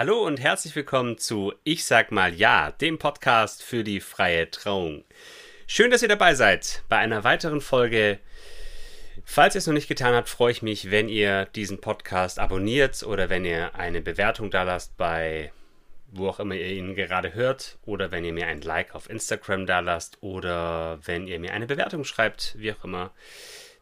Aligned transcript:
Hallo 0.00 0.26
und 0.26 0.40
herzlich 0.40 0.74
willkommen 0.74 1.18
zu 1.18 1.52
Ich 1.62 1.84
sag 1.84 2.10
mal 2.10 2.32
Ja, 2.32 2.70
dem 2.70 2.98
Podcast 2.98 3.62
für 3.62 3.84
die 3.84 4.00
freie 4.00 4.50
Trauung. 4.50 5.04
Schön, 5.66 5.90
dass 5.90 6.00
ihr 6.00 6.08
dabei 6.08 6.34
seid 6.34 6.82
bei 6.88 6.96
einer 6.96 7.22
weiteren 7.22 7.60
Folge. 7.60 8.18
Falls 9.26 9.54
ihr 9.54 9.58
es 9.58 9.66
noch 9.66 9.74
nicht 9.74 9.88
getan 9.88 10.14
habt, 10.14 10.30
freue 10.30 10.52
ich 10.52 10.62
mich, 10.62 10.90
wenn 10.90 11.10
ihr 11.10 11.44
diesen 11.54 11.82
Podcast 11.82 12.38
abonniert 12.38 13.02
oder 13.02 13.28
wenn 13.28 13.44
ihr 13.44 13.74
eine 13.74 14.00
Bewertung 14.00 14.50
da 14.50 14.62
lasst 14.62 14.96
bei 14.96 15.52
wo 16.10 16.28
auch 16.30 16.40
immer 16.40 16.54
ihr 16.54 16.68
ihn 16.68 16.94
gerade 16.94 17.34
hört 17.34 17.76
oder 17.84 18.10
wenn 18.10 18.24
ihr 18.24 18.32
mir 18.32 18.46
ein 18.46 18.62
Like 18.62 18.94
auf 18.94 19.10
Instagram 19.10 19.66
da 19.66 19.80
lasst 19.80 20.16
oder 20.22 20.98
wenn 21.04 21.26
ihr 21.26 21.38
mir 21.38 21.52
eine 21.52 21.66
Bewertung 21.66 22.04
schreibt, 22.04 22.54
wie 22.56 22.72
auch 22.72 22.84
immer, 22.84 23.10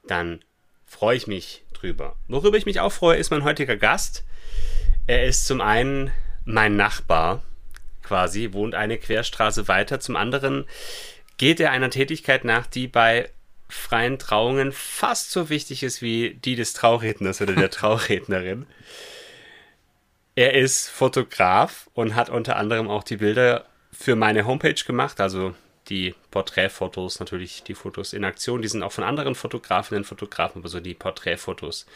dann 0.09 0.45
freue 0.85 1.17
ich 1.17 1.29
mich 1.29 1.63
drüber. 1.75 2.17
Worüber 2.27 2.57
ich 2.57 2.67
mich 2.67 2.81
auch 2.81 2.91
freue, 2.91 3.19
ist 3.19 3.31
mein 3.31 3.45
heutiger 3.45 3.77
Gast. 3.77 4.25
Er 5.09 5.25
ist 5.25 5.47
zum 5.47 5.63
einen 5.63 6.13
mein 6.45 6.77
Nachbar, 6.77 7.43
quasi, 8.03 8.53
wohnt 8.53 8.75
eine 8.75 8.99
Querstraße 8.99 9.67
weiter. 9.67 10.01
Zum 10.01 10.17
anderen 10.17 10.67
geht 11.39 11.61
er 11.61 11.71
einer 11.71 11.89
Tätigkeit 11.89 12.45
nach, 12.45 12.67
die 12.67 12.89
bei 12.89 13.31
freien 13.71 14.19
Trauungen 14.19 14.71
fast 14.71 15.31
so 15.31 15.49
wichtig 15.49 15.83
ist 15.83 16.03
wie 16.03 16.35
die 16.35 16.57
des 16.57 16.75
Trauredners 16.75 17.41
oder 17.41 17.55
der 17.55 17.71
Traurednerin. 17.79 18.67
Er 20.35 20.53
ist 20.53 20.91
Fotograf 20.91 21.89
und 21.95 22.15
hat 22.15 22.29
unter 22.29 22.57
anderem 22.57 22.89
auch 22.89 23.03
die 23.03 23.17
Bilder 23.17 23.65
für 23.91 24.15
meine 24.15 24.45
Homepage 24.45 24.75
gemacht, 24.75 25.23
also 25.23 25.55
die 25.89 26.15
Porträtfotos, 26.31 27.19
natürlich 27.19 27.63
die 27.63 27.75
Fotos 27.75 28.13
in 28.13 28.25
Aktion, 28.25 28.61
die 28.61 28.69
sind 28.69 28.83
auch 28.83 28.93
von 28.93 29.05
anderen 29.05 29.35
Fotografinnen 29.35 30.03
und 30.03 30.07
Fotografen, 30.07 30.61
aber 30.61 30.69
so 30.69 30.81
die 30.81 30.93
Porträtfotos 30.93 31.87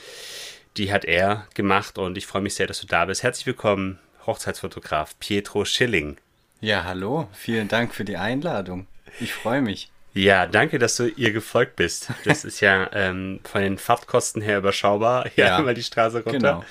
die 0.77 0.93
hat 0.93 1.05
er 1.05 1.47
gemacht 1.55 1.99
und 1.99 2.17
ich 2.17 2.27
freue 2.27 2.43
mich 2.43 2.55
sehr, 2.55 2.67
dass 2.67 2.81
du 2.81 2.87
da 2.87 3.05
bist. 3.05 3.23
Herzlich 3.23 3.47
willkommen, 3.47 3.99
Hochzeitsfotograf 4.27 5.19
Pietro 5.19 5.65
Schilling. 5.65 6.17
Ja, 6.61 6.85
hallo, 6.85 7.29
vielen 7.33 7.69
Dank 7.69 7.95
für 7.95 8.05
die 8.05 8.17
Einladung. 8.17 8.87
Ich 9.21 9.35
freue 9.35 9.61
mich. 9.61 9.91
Ja, 10.15 10.47
danke, 10.47 10.79
dass 10.79 10.97
du 10.97 11.09
ihr 11.09 11.33
gefolgt 11.33 11.77
bist. 11.77 12.09
Das 12.25 12.45
ist 12.45 12.61
ja 12.61 12.91
ähm, 12.93 13.41
von 13.45 13.63
den 13.63 13.79
Fahrtkosten 13.79 14.43
her 14.43 14.59
überschaubar. 14.59 15.27
Ja, 15.37 15.47
ja 15.47 15.59
immer 15.59 15.75
die 15.75 15.83
Straße 15.83 16.23
runter. 16.23 16.33
Genau. 16.39 16.65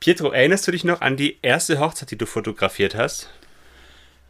Pietro, 0.00 0.30
erinnerst 0.30 0.66
du 0.66 0.70
dich 0.70 0.84
noch 0.84 1.00
an 1.00 1.16
die 1.16 1.38
erste 1.42 1.80
Hochzeit, 1.80 2.10
die 2.10 2.18
du 2.18 2.26
fotografiert 2.26 2.94
hast? 2.94 3.28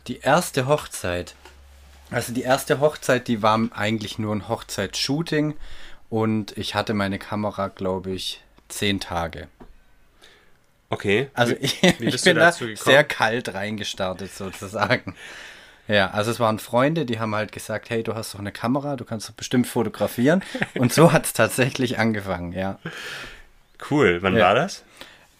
Die 0.06 0.20
erste 0.20 0.66
Hochzeit. 0.66 1.34
Also 2.10 2.32
die 2.32 2.42
erste 2.42 2.80
Hochzeit, 2.80 3.28
die 3.28 3.42
war 3.42 3.60
eigentlich 3.72 4.18
nur 4.18 4.34
ein 4.34 4.48
Hochzeitsshooting 4.48 5.54
und 6.08 6.56
ich 6.56 6.74
hatte 6.74 6.94
meine 6.94 7.18
Kamera, 7.18 7.68
glaube 7.68 8.12
ich, 8.12 8.42
zehn 8.68 9.00
Tage. 9.00 9.48
Okay. 10.90 11.30
Also 11.34 11.54
ich, 11.60 11.82
ich 12.00 12.22
bin 12.22 12.36
da 12.36 12.52
sehr 12.52 13.04
kalt 13.04 13.54
reingestartet 13.54 14.32
sozusagen. 14.32 15.14
Ja, 15.86 16.10
also 16.10 16.30
es 16.30 16.38
waren 16.38 16.58
Freunde, 16.58 17.06
die 17.06 17.18
haben 17.18 17.34
halt 17.34 17.50
gesagt, 17.50 17.88
hey, 17.88 18.02
du 18.02 18.14
hast 18.14 18.34
doch 18.34 18.38
eine 18.38 18.52
Kamera, 18.52 18.96
du 18.96 19.06
kannst 19.06 19.28
doch 19.28 19.34
bestimmt 19.34 19.66
fotografieren. 19.66 20.42
Und 20.74 20.92
so 20.92 21.12
hat 21.12 21.24
es 21.24 21.32
tatsächlich 21.32 21.98
angefangen, 21.98 22.52
ja. 22.52 22.78
Cool, 23.90 24.18
wann 24.20 24.36
ja. 24.36 24.46
war 24.46 24.54
das? 24.54 24.84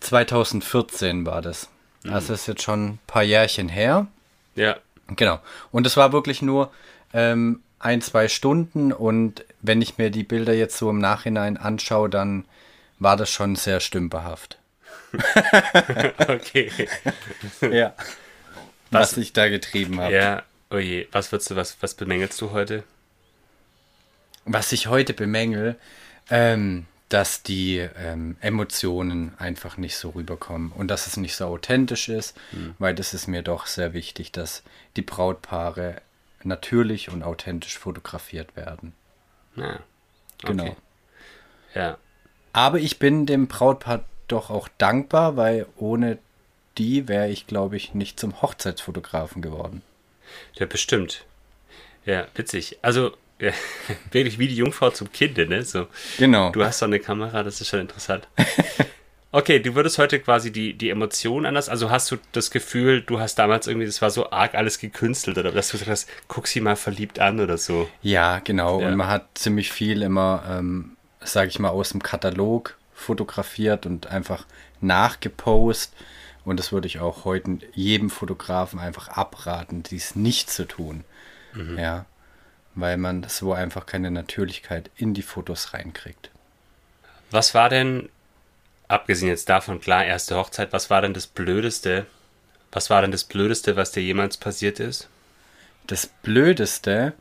2014 0.01 1.27
war 1.27 1.43
das. 1.43 1.69
Mhm. 2.05 2.15
Also 2.15 2.33
ist 2.33 2.47
jetzt 2.47 2.63
schon 2.63 2.87
ein 2.87 2.99
paar 3.07 3.23
Jährchen 3.23 3.69
her. 3.69 4.07
Ja. 4.55 4.77
Genau. 5.17 5.39
Und 5.71 5.87
es 5.87 5.97
war 5.97 6.13
wirklich 6.13 6.41
nur 6.41 6.71
ähm, 7.13 7.63
ein, 7.79 8.01
zwei 8.01 8.29
Stunden 8.29 8.93
und 8.93 9.45
wenn 9.61 9.83
ich 9.83 9.99
mir 9.99 10.11
die 10.11 10.25
Bilder 10.25 10.55
jetzt 10.55 10.79
so 10.79 10.89
im 10.91 10.99
Nachhinein 10.99 11.57
anschaue, 11.57 12.09
dann 12.09 12.45
war 12.99 13.17
das 13.17 13.31
schon 13.31 13.57
sehr 13.57 13.81
stümperhaft. 13.81 14.59
okay. 16.29 16.71
ja. 17.61 17.95
Was, 18.91 19.13
was, 19.13 19.17
ich 19.19 19.33
da 19.33 19.49
getrieben 19.49 20.01
habe. 20.01 20.15
Ja, 20.15 20.43
oje. 20.71 21.07
Oh 21.07 21.09
was 21.13 21.33
würdest 21.33 21.51
du, 21.51 21.57
was, 21.57 21.77
was 21.81 21.95
bemängelst 21.95 22.41
du 22.41 22.51
heute? 22.51 22.85
Was 24.45 24.73
ich 24.73 24.87
heute 24.87 25.13
bemängel, 25.13 25.77
ähm, 26.31 26.87
dass 27.09 27.43
die 27.43 27.79
ähm, 27.79 28.37
Emotionen 28.41 29.35
einfach 29.39 29.77
nicht 29.77 29.97
so 29.97 30.11
rüberkommen 30.11 30.73
und 30.73 30.89
dass 30.89 31.07
es 31.07 31.17
nicht 31.17 31.37
so 31.37 31.47
authentisch 31.47 32.09
ist, 32.09 32.37
hm. 32.51 32.75
weil 32.79 32.95
das 32.95 33.15
ist 33.15 33.29
mir 33.29 33.43
doch 33.43 33.67
sehr 33.67 33.93
wichtig, 33.93 34.33
dass 34.33 34.63
die 34.97 35.03
Brautpaare 35.03 36.01
natürlich 36.45 37.11
und 37.11 37.23
authentisch 37.23 37.79
fotografiert 37.79 38.57
werden. 38.57 38.95
Ja. 39.57 39.81
Okay. 40.43 40.47
Genau. 40.47 40.77
Ja. 41.75 41.99
Aber 42.53 42.79
ich 42.79 42.99
bin 42.99 43.27
dem 43.27 43.47
Brautpaar 43.47 44.05
doch 44.27 44.51
auch 44.51 44.69
dankbar, 44.79 45.37
weil 45.37 45.67
ohne 45.77 46.19
die 46.77 47.09
wäre 47.09 47.29
ich, 47.29 47.47
glaube 47.47 47.77
ich, 47.77 47.95
nicht 47.95 48.21
zum 48.21 48.41
Hochzeitsfotografen 48.41 49.43
geworden. 49.43 49.83
Ja, 50.55 50.67
bestimmt. 50.67 51.25
Ja, 52.05 52.27
witzig. 52.35 52.79
Also, 52.83 53.13
ja, 53.41 53.53
wirklich 54.11 54.39
wie 54.39 54.49
die 54.49 54.57
Jungfrau 54.57 54.91
zum 54.91 55.13
Kinde, 55.13 55.47
ne? 55.47 55.63
So, 55.63 55.87
genau. 56.19 56.51
Du 56.51 56.65
hast 56.65 56.79
so 56.79 56.87
eine 56.87 57.01
Kamera, 57.01 57.43
das 57.43 57.61
ist 57.61 57.69
schon 57.69 57.81
interessant. 57.81 58.27
Okay, 59.31 59.59
du 59.59 59.75
würdest 59.75 59.99
heute 59.99 60.21
quasi 60.21 60.51
die, 60.51 60.73
die 60.73 60.89
Emotionen 60.89 61.45
anders, 61.45 61.69
also 61.69 61.91
hast 61.91 62.11
du 62.11 62.17
das 62.33 62.51
Gefühl, 62.51 63.03
du 63.03 63.21
hast 63.21 63.35
damals 63.35 63.67
irgendwie, 63.67 63.85
das 63.85 64.01
war 64.01 64.11
so 64.11 64.31
arg 64.31 64.55
alles 64.55 64.79
gekünstelt 64.79 65.37
oder 65.37 65.53
dass 65.53 65.69
du 65.69 65.73
gesagt 65.73 65.91
hast, 65.91 66.09
guck 66.29 66.47
sie 66.47 66.63
mal 66.63 66.77
verliebt 66.77 67.19
an 67.19 67.39
oder 67.39 67.59
so. 67.59 67.91
Ja, 68.01 68.39
genau. 68.39 68.81
Ja. 68.81 68.89
Und 68.89 68.97
man 68.97 69.09
hat 69.09 69.27
ziemlich 69.35 69.71
viel 69.71 70.01
immer, 70.01 70.45
ähm, 70.49 70.97
sage 71.21 71.49
ich 71.49 71.59
mal, 71.59 71.71
aus 71.71 71.91
dem 71.91 72.03
Katalog 72.03 72.77
fotografiert 72.95 73.87
und 73.87 74.09
einfach 74.09 74.47
nachgepost. 74.81 75.93
Und 76.45 76.59
das 76.59 76.73
würde 76.73 76.87
ich 76.87 77.01
auch 77.01 77.25
heute 77.25 77.59
jedem 77.75 78.11
Fotografen 78.11 78.79
einfach 78.79 79.09
abraten, 79.09 79.83
dies 79.83 80.17
nicht 80.17 80.51
zu 80.51 80.67
tun. 80.67 81.05
Mhm. 81.53 81.79
Ja, 81.79 82.07
weil 82.75 82.97
man 82.97 83.27
so 83.29 83.53
einfach 83.53 83.87
keine 83.87 84.11
Natürlichkeit 84.11 84.91
in 84.97 85.15
die 85.15 85.23
Fotos 85.23 85.75
reinkriegt. 85.75 86.31
Was 87.31 87.55
war 87.55 87.69
denn 87.69 88.09
abgesehen 88.89 89.29
jetzt 89.29 89.49
davon, 89.49 89.81
klar, 89.81 90.05
erste 90.05 90.37
Hochzeit, 90.37 90.73
was 90.73 90.89
war 90.89 91.03
denn 91.03 91.15
das 91.15 91.27
Blödeste? 91.27 92.07
Was 92.73 92.91
war 92.91 93.03
denn 93.03 93.13
das 93.13 93.25
Blödeste, 93.25 93.77
was 93.77 93.93
dir 93.93 94.03
jemals 94.03 94.37
passiert 94.37 94.81
ist? 94.81 95.09
Das 95.87 96.07
Blödeste? 96.07 97.15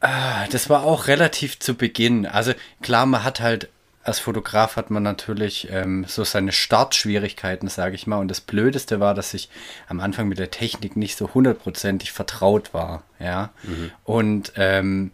Ah, 0.00 0.46
das 0.50 0.68
war 0.68 0.84
auch 0.84 1.06
relativ 1.06 1.58
zu 1.58 1.74
Beginn. 1.74 2.26
Also 2.26 2.52
klar, 2.82 3.06
man 3.06 3.24
hat 3.24 3.40
halt, 3.40 3.68
als 4.02 4.18
Fotograf 4.18 4.76
hat 4.76 4.90
man 4.90 5.02
natürlich 5.02 5.68
ähm, 5.70 6.04
so 6.06 6.22
seine 6.22 6.52
Startschwierigkeiten, 6.52 7.68
sage 7.68 7.94
ich 7.94 8.06
mal. 8.06 8.18
Und 8.18 8.28
das 8.28 8.40
Blödeste 8.40 9.00
war, 9.00 9.14
dass 9.14 9.34
ich 9.34 9.48
am 9.88 10.00
Anfang 10.00 10.28
mit 10.28 10.38
der 10.38 10.50
Technik 10.50 10.96
nicht 10.96 11.16
so 11.16 11.32
hundertprozentig 11.34 12.12
vertraut 12.12 12.74
war. 12.74 13.02
Ja. 13.18 13.50
Mhm. 13.62 13.90
Und 14.04 14.52
ähm, 14.56 15.10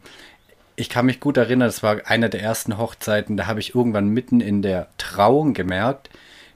ich 0.77 0.89
kann 0.89 1.07
mich 1.07 1.21
gut 1.21 1.37
erinnern, 1.37 1.69
das 1.69 1.83
war 1.83 2.01
einer 2.07 2.29
der 2.29 2.43
ersten 2.43 2.77
Hochzeiten, 2.77 3.37
da 3.37 3.47
habe 3.47 3.61
ich 3.61 3.75
irgendwann 3.75 4.09
mitten 4.09 4.41
in 4.41 4.63
der 4.63 4.89
Trauung 4.99 5.55
gemerkt, 5.55 6.11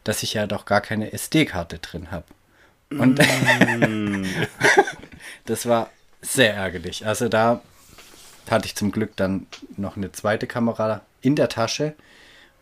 dass 0.05 0.23
ich 0.23 0.35
ja 0.35 0.47
doch 0.47 0.65
gar 0.65 0.81
keine 0.81 1.13
SD-Karte 1.13 1.79
drin 1.79 2.11
habe. 2.11 2.25
Und 2.91 3.19
mm. 3.19 4.25
das 5.45 5.67
war 5.67 5.91
sehr 6.23 6.55
ärgerlich. 6.55 7.07
Also 7.07 7.29
da 7.29 7.61
hatte 8.51 8.67
ich 8.67 8.75
zum 8.77 8.93
Glück 8.93 9.17
dann 9.17 9.47
noch 9.77 9.97
eine 9.97 10.13
zweite 10.13 10.47
Kamera 10.47 11.03
in 11.21 11.37
der 11.37 11.49
Tasche 11.49 11.95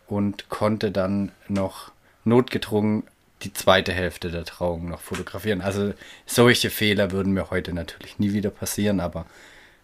und 0.07 0.49
konnte 0.49 0.91
dann 0.91 1.31
noch 1.47 1.91
notgedrungen 2.23 3.03
die 3.43 3.53
zweite 3.53 3.91
Hälfte 3.93 4.31
der 4.31 4.45
Trauung 4.45 4.89
noch 4.89 5.01
fotografieren. 5.01 5.61
Also 5.61 5.93
solche 6.25 6.69
Fehler 6.69 7.11
würden 7.11 7.33
mir 7.33 7.49
heute 7.49 7.73
natürlich 7.73 8.17
nie 8.17 8.33
wieder 8.33 8.49
passieren, 8.49 8.99
aber 8.99 9.25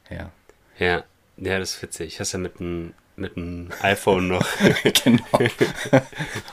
ja. 0.09 0.31
Ja, 0.79 1.03
ja, 1.37 1.59
das 1.59 1.75
ist 1.75 1.81
witzig. 1.83 2.19
Hast 2.19 2.31
ja 2.31 2.39
mit 2.39 2.59
einem 2.59 2.93
mit 3.17 3.33
iPhone 3.81 4.29
noch 4.29 4.45
genau. 5.03 5.23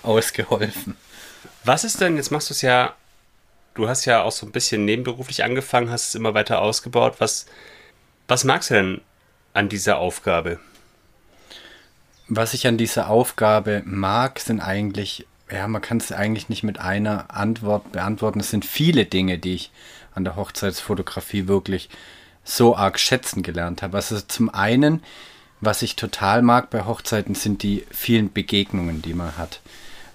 ausgeholfen. 0.02 0.96
Was 1.64 1.84
ist 1.84 2.00
denn, 2.00 2.16
jetzt 2.16 2.30
machst 2.30 2.50
du 2.50 2.54
es 2.54 2.62
ja, 2.62 2.94
du 3.74 3.88
hast 3.88 4.04
ja 4.04 4.22
auch 4.22 4.32
so 4.32 4.44
ein 4.46 4.52
bisschen 4.52 4.84
nebenberuflich 4.84 5.44
angefangen, 5.44 5.90
hast 5.90 6.08
es 6.08 6.14
immer 6.14 6.34
weiter 6.34 6.60
ausgebaut. 6.60 7.16
Was, 7.18 7.46
was 8.26 8.44
magst 8.44 8.70
du 8.70 8.74
denn 8.74 9.00
an 9.58 9.68
dieser 9.68 9.98
Aufgabe? 9.98 10.60
Was 12.28 12.54
ich 12.54 12.66
an 12.66 12.78
dieser 12.78 13.10
Aufgabe 13.10 13.82
mag, 13.84 14.38
sind 14.38 14.60
eigentlich, 14.60 15.26
ja, 15.50 15.66
man 15.66 15.82
kann 15.82 15.96
es 15.96 16.12
eigentlich 16.12 16.48
nicht 16.48 16.62
mit 16.62 16.78
einer 16.78 17.34
Antwort 17.34 17.90
beantworten. 17.90 18.38
Es 18.38 18.50
sind 18.50 18.64
viele 18.64 19.04
Dinge, 19.04 19.38
die 19.38 19.54
ich 19.54 19.72
an 20.14 20.24
der 20.24 20.36
Hochzeitsfotografie 20.36 21.48
wirklich 21.48 21.88
so 22.44 22.76
arg 22.76 23.00
schätzen 23.00 23.42
gelernt 23.42 23.82
habe. 23.82 23.96
Also 23.96 24.20
zum 24.20 24.48
einen, 24.48 25.02
was 25.60 25.82
ich 25.82 25.96
total 25.96 26.42
mag 26.42 26.70
bei 26.70 26.84
Hochzeiten, 26.84 27.34
sind 27.34 27.64
die 27.64 27.84
vielen 27.90 28.32
Begegnungen, 28.32 29.02
die 29.02 29.14
man 29.14 29.36
hat. 29.36 29.60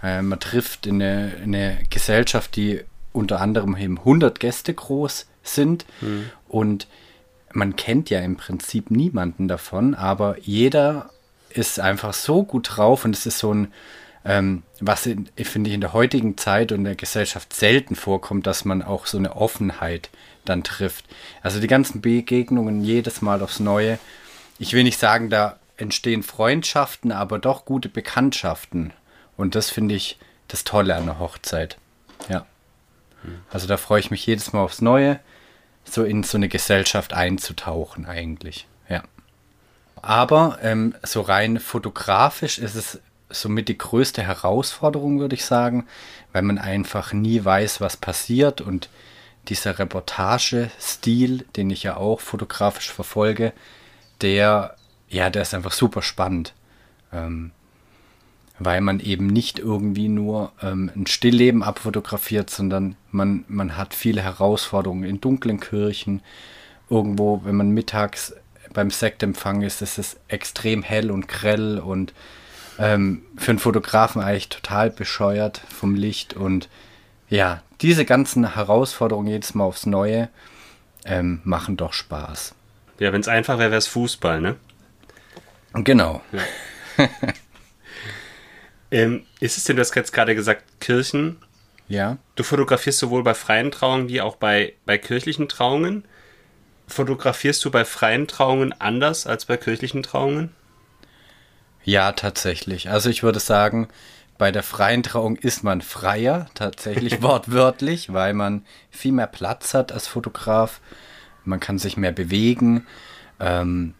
Äh, 0.01 0.21
man 0.21 0.39
trifft 0.39 0.87
in 0.87 1.01
eine, 1.01 1.33
eine, 1.43 1.79
Gesellschaft, 1.89 2.55
die 2.55 2.81
unter 3.11 3.41
anderem 3.41 3.75
eben 3.75 3.97
100 3.97 4.39
Gäste 4.39 4.73
groß 4.73 5.27
sind 5.43 5.85
mhm. 5.99 6.29
und 6.47 6.87
man 7.53 7.75
kennt 7.75 8.09
ja 8.09 8.19
im 8.19 8.37
Prinzip 8.37 8.91
niemanden 8.91 9.47
davon, 9.47 9.95
aber 9.95 10.37
jeder 10.41 11.09
ist 11.49 11.79
einfach 11.79 12.13
so 12.13 12.43
gut 12.43 12.69
drauf 12.75 13.05
und 13.05 13.15
es 13.15 13.25
ist 13.25 13.39
so 13.39 13.53
ein 13.53 13.73
ähm, 14.25 14.63
was 14.79 15.05
in, 15.05 15.29
finde 15.35 15.69
ich 15.69 15.73
in 15.73 15.81
der 15.81 15.93
heutigen 15.93 16.37
Zeit 16.37 16.71
und 16.71 16.83
der 16.83 16.95
Gesellschaft 16.95 17.53
selten 17.53 17.95
vorkommt, 17.95 18.47
dass 18.47 18.65
man 18.65 18.81
auch 18.81 19.05
so 19.05 19.17
eine 19.17 19.35
Offenheit 19.35 20.09
dann 20.45 20.63
trifft. 20.63 21.05
Also 21.41 21.59
die 21.59 21.67
ganzen 21.67 22.01
Begegnungen 22.01 22.83
jedes 22.83 23.21
Mal 23.21 23.41
aufs 23.41 23.59
Neue. 23.59 23.99
Ich 24.59 24.73
will 24.73 24.83
nicht 24.83 24.99
sagen, 24.99 25.29
da 25.29 25.57
entstehen 25.77 26.23
Freundschaften, 26.23 27.11
aber 27.11 27.39
doch 27.39 27.65
gute 27.65 27.89
Bekanntschaften. 27.89 28.93
Und 29.35 29.55
das 29.55 29.69
finde 29.69 29.95
ich 29.95 30.17
das 30.47 30.63
Tolle 30.63 30.95
an 30.95 31.05
der 31.05 31.19
Hochzeit. 31.19 31.77
Ja. 32.29 32.45
Also 33.51 33.67
da 33.67 33.77
freue 33.77 33.99
ich 33.99 34.11
mich 34.11 34.25
jedes 34.25 34.53
Mal 34.53 34.61
aufs 34.61 34.81
Neue, 34.81 35.19
so 35.85 36.03
in 36.03 36.23
so 36.23 36.37
eine 36.37 36.49
Gesellschaft 36.49 37.13
einzutauchen 37.13 38.05
eigentlich. 38.05 38.67
Ja. 38.89 39.03
Aber 40.01 40.59
ähm, 40.61 40.95
so 41.03 41.21
rein 41.21 41.59
fotografisch 41.59 42.59
ist 42.59 42.75
es 42.75 42.99
somit 43.29 43.67
die 43.67 43.77
größte 43.77 44.21
Herausforderung, 44.21 45.19
würde 45.19 45.35
ich 45.35 45.45
sagen, 45.45 45.87
weil 46.31 46.43
man 46.43 46.57
einfach 46.57 47.13
nie 47.13 47.43
weiß, 47.43 47.81
was 47.81 47.97
passiert 47.97 48.61
und 48.61 48.89
dieser 49.49 49.77
Reportage-Stil, 49.79 51.45
den 51.55 51.69
ich 51.69 51.83
ja 51.83 51.97
auch 51.97 52.19
fotografisch 52.19 52.91
verfolge, 52.91 53.53
der, 54.21 54.75
ja, 55.09 55.29
der 55.29 55.41
ist 55.41 55.53
einfach 55.53 55.73
super 55.73 56.01
spannend. 56.01 56.53
Ähm, 57.11 57.51
weil 58.65 58.81
man 58.81 58.99
eben 58.99 59.27
nicht 59.27 59.59
irgendwie 59.59 60.07
nur 60.09 60.51
ähm, 60.61 60.91
ein 60.95 61.07
Stillleben 61.07 61.63
abfotografiert, 61.63 62.49
sondern 62.49 62.95
man, 63.11 63.45
man 63.47 63.77
hat 63.77 63.93
viele 63.93 64.21
Herausforderungen 64.21 65.03
in 65.03 65.21
dunklen 65.21 65.59
Kirchen. 65.59 66.21
Irgendwo, 66.89 67.41
wenn 67.43 67.55
man 67.55 67.71
mittags 67.71 68.33
beim 68.73 68.89
Sektempfang 68.89 69.61
ist, 69.61 69.81
ist 69.81 69.97
es 69.97 70.17
extrem 70.27 70.83
hell 70.83 71.11
und 71.11 71.27
grell 71.27 71.79
und 71.79 72.13
ähm, 72.79 73.23
für 73.37 73.51
einen 73.51 73.59
Fotografen 73.59 74.21
eigentlich 74.21 74.49
total 74.49 74.89
bescheuert 74.89 75.61
vom 75.69 75.95
Licht. 75.95 76.33
Und 76.33 76.69
ja, 77.29 77.61
diese 77.81 78.05
ganzen 78.05 78.55
Herausforderungen 78.55 79.27
jedes 79.27 79.53
Mal 79.55 79.65
aufs 79.65 79.85
Neue 79.85 80.29
ähm, 81.05 81.41
machen 81.43 81.77
doch 81.77 81.93
Spaß. 81.93 82.55
Ja, 82.99 83.11
wenn 83.13 83.21
es 83.21 83.27
einfach 83.27 83.57
wäre, 83.57 83.71
wäre 83.71 83.79
es 83.79 83.87
Fußball, 83.87 84.41
ne? 84.41 84.55
Genau. 85.73 86.21
Ja. 86.31 87.07
ähm, 88.93 89.25
ist 89.39 89.57
es 89.57 89.63
denn, 89.63 89.75
du 89.75 89.81
hast 89.81 89.95
jetzt 89.95 90.13
gerade 90.13 90.35
gesagt, 90.35 90.63
Kirchen? 90.79 91.37
Ja. 91.87 92.17
Du 92.35 92.43
fotografierst 92.43 92.99
sowohl 92.99 93.23
bei 93.23 93.33
freien 93.33 93.71
Trauungen 93.71 94.07
wie 94.07 94.21
auch 94.21 94.35
bei, 94.35 94.73
bei 94.85 94.99
kirchlichen 94.99 95.49
Trauungen. 95.49 96.05
Fotografierst 96.87 97.65
du 97.65 97.71
bei 97.71 97.85
freien 97.85 98.27
Trauungen 98.27 98.71
anders 98.79 99.25
als 99.25 99.45
bei 99.45 99.57
kirchlichen 99.57 100.03
Trauungen? 100.03 100.51
Ja, 101.83 102.11
tatsächlich. 102.11 102.89
Also 102.91 103.09
ich 103.09 103.23
würde 103.23 103.39
sagen, 103.39 103.87
bei 104.37 104.51
der 104.51 104.63
freien 104.63 105.01
Trauung 105.01 105.37
ist 105.37 105.63
man 105.63 105.81
freier, 105.81 106.47
tatsächlich 106.53 107.21
wortwörtlich, 107.23 108.13
weil 108.13 108.35
man 108.35 108.63
viel 108.91 109.11
mehr 109.11 109.27
Platz 109.27 109.73
hat 109.73 109.91
als 109.91 110.05
Fotograf. 110.05 110.81
Man 111.45 111.59
kann 111.59 111.79
sich 111.79 111.97
mehr 111.97 112.11
bewegen. 112.11 112.85
Ähm, 113.39 113.95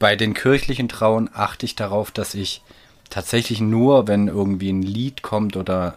bei 0.00 0.16
den 0.16 0.34
kirchlichen 0.34 0.88
Trauen 0.88 1.30
achte 1.32 1.64
ich 1.64 1.76
darauf, 1.76 2.10
dass 2.10 2.34
ich 2.34 2.62
tatsächlich 3.10 3.60
nur, 3.60 4.08
wenn 4.08 4.28
irgendwie 4.28 4.72
ein 4.72 4.82
Lied 4.82 5.22
kommt 5.22 5.56
oder 5.56 5.96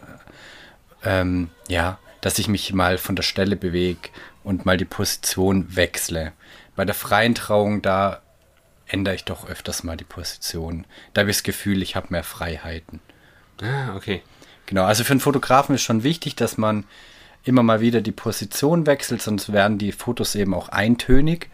ähm, 1.04 1.50
ja, 1.68 1.98
dass 2.20 2.38
ich 2.38 2.48
mich 2.48 2.72
mal 2.72 2.98
von 2.98 3.16
der 3.16 3.22
Stelle 3.22 3.56
bewege 3.56 4.10
und 4.42 4.66
mal 4.66 4.76
die 4.76 4.84
Position 4.84 5.76
wechsle. 5.76 6.32
Bei 6.76 6.84
der 6.84 6.94
freien 6.94 7.34
Trauung, 7.34 7.82
da 7.82 8.20
ändere 8.86 9.14
ich 9.14 9.24
doch 9.24 9.48
öfters 9.48 9.84
mal 9.84 9.96
die 9.96 10.04
Position. 10.04 10.86
Da 11.12 11.20
habe 11.20 11.30
ich 11.30 11.36
das 11.36 11.42
Gefühl, 11.42 11.82
ich 11.82 11.96
habe 11.96 12.08
mehr 12.10 12.24
Freiheiten. 12.24 13.00
Ah, 13.62 13.94
okay. 13.96 14.22
Genau, 14.66 14.84
also 14.84 15.04
für 15.04 15.12
einen 15.12 15.20
Fotografen 15.20 15.74
ist 15.74 15.82
schon 15.82 16.02
wichtig, 16.02 16.36
dass 16.36 16.58
man 16.58 16.84
immer 17.44 17.62
mal 17.62 17.80
wieder 17.80 18.00
die 18.00 18.12
Position 18.12 18.86
wechselt, 18.86 19.20
sonst 19.20 19.52
werden 19.52 19.78
die 19.78 19.92
Fotos 19.92 20.34
eben 20.34 20.54
auch 20.54 20.70
eintönig. 20.70 21.50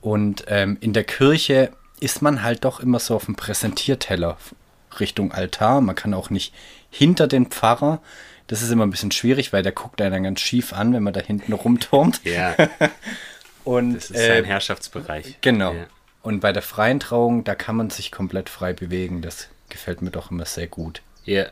Und 0.00 0.44
ähm, 0.48 0.78
in 0.80 0.92
der 0.92 1.04
Kirche 1.04 1.72
ist 2.00 2.22
man 2.22 2.42
halt 2.42 2.64
doch 2.64 2.80
immer 2.80 2.98
so 2.98 3.14
auf 3.16 3.26
dem 3.26 3.36
Präsentierteller 3.36 4.38
Richtung 4.98 5.32
Altar. 5.32 5.80
Man 5.80 5.94
kann 5.94 6.14
auch 6.14 6.30
nicht 6.30 6.54
hinter 6.90 7.26
den 7.26 7.46
Pfarrer. 7.46 8.00
Das 8.46 8.62
ist 8.62 8.70
immer 8.70 8.86
ein 8.86 8.90
bisschen 8.90 9.12
schwierig, 9.12 9.52
weil 9.52 9.62
der 9.62 9.72
guckt 9.72 10.00
einen 10.00 10.12
dann 10.12 10.22
ganz 10.22 10.40
schief 10.40 10.72
an, 10.72 10.94
wenn 10.94 11.02
man 11.02 11.12
da 11.12 11.20
hinten 11.20 11.52
rumturmt. 11.52 12.22
Ja. 12.24 12.56
Und, 13.64 13.94
das 13.94 14.10
ist 14.10 14.16
sein 14.16 14.44
äh, 14.44 14.46
Herrschaftsbereich. 14.46 15.36
Genau. 15.42 15.74
Ja. 15.74 15.86
Und 16.22 16.40
bei 16.40 16.52
der 16.52 16.62
freien 16.62 17.00
Trauung, 17.00 17.44
da 17.44 17.54
kann 17.54 17.76
man 17.76 17.90
sich 17.90 18.10
komplett 18.10 18.48
frei 18.48 18.72
bewegen. 18.72 19.20
Das 19.20 19.48
gefällt 19.68 20.00
mir 20.00 20.10
doch 20.10 20.30
immer 20.30 20.46
sehr 20.46 20.66
gut. 20.66 21.02
Ja. 21.24 21.46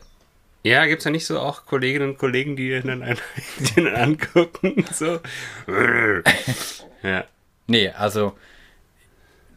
Ja, 0.63 0.85
gibt 0.85 0.99
es 0.99 1.05
ja 1.05 1.11
nicht 1.11 1.25
so 1.25 1.39
auch 1.39 1.65
Kolleginnen 1.65 2.09
und 2.09 2.17
Kollegen, 2.17 2.55
die 2.55 2.81
dann 2.81 3.03
einen, 3.03 3.17
den 3.75 3.87
angucken? 3.87 4.83
So. 4.91 5.19
ja. 7.03 7.23
Nee, 7.67 7.89
also 7.89 8.35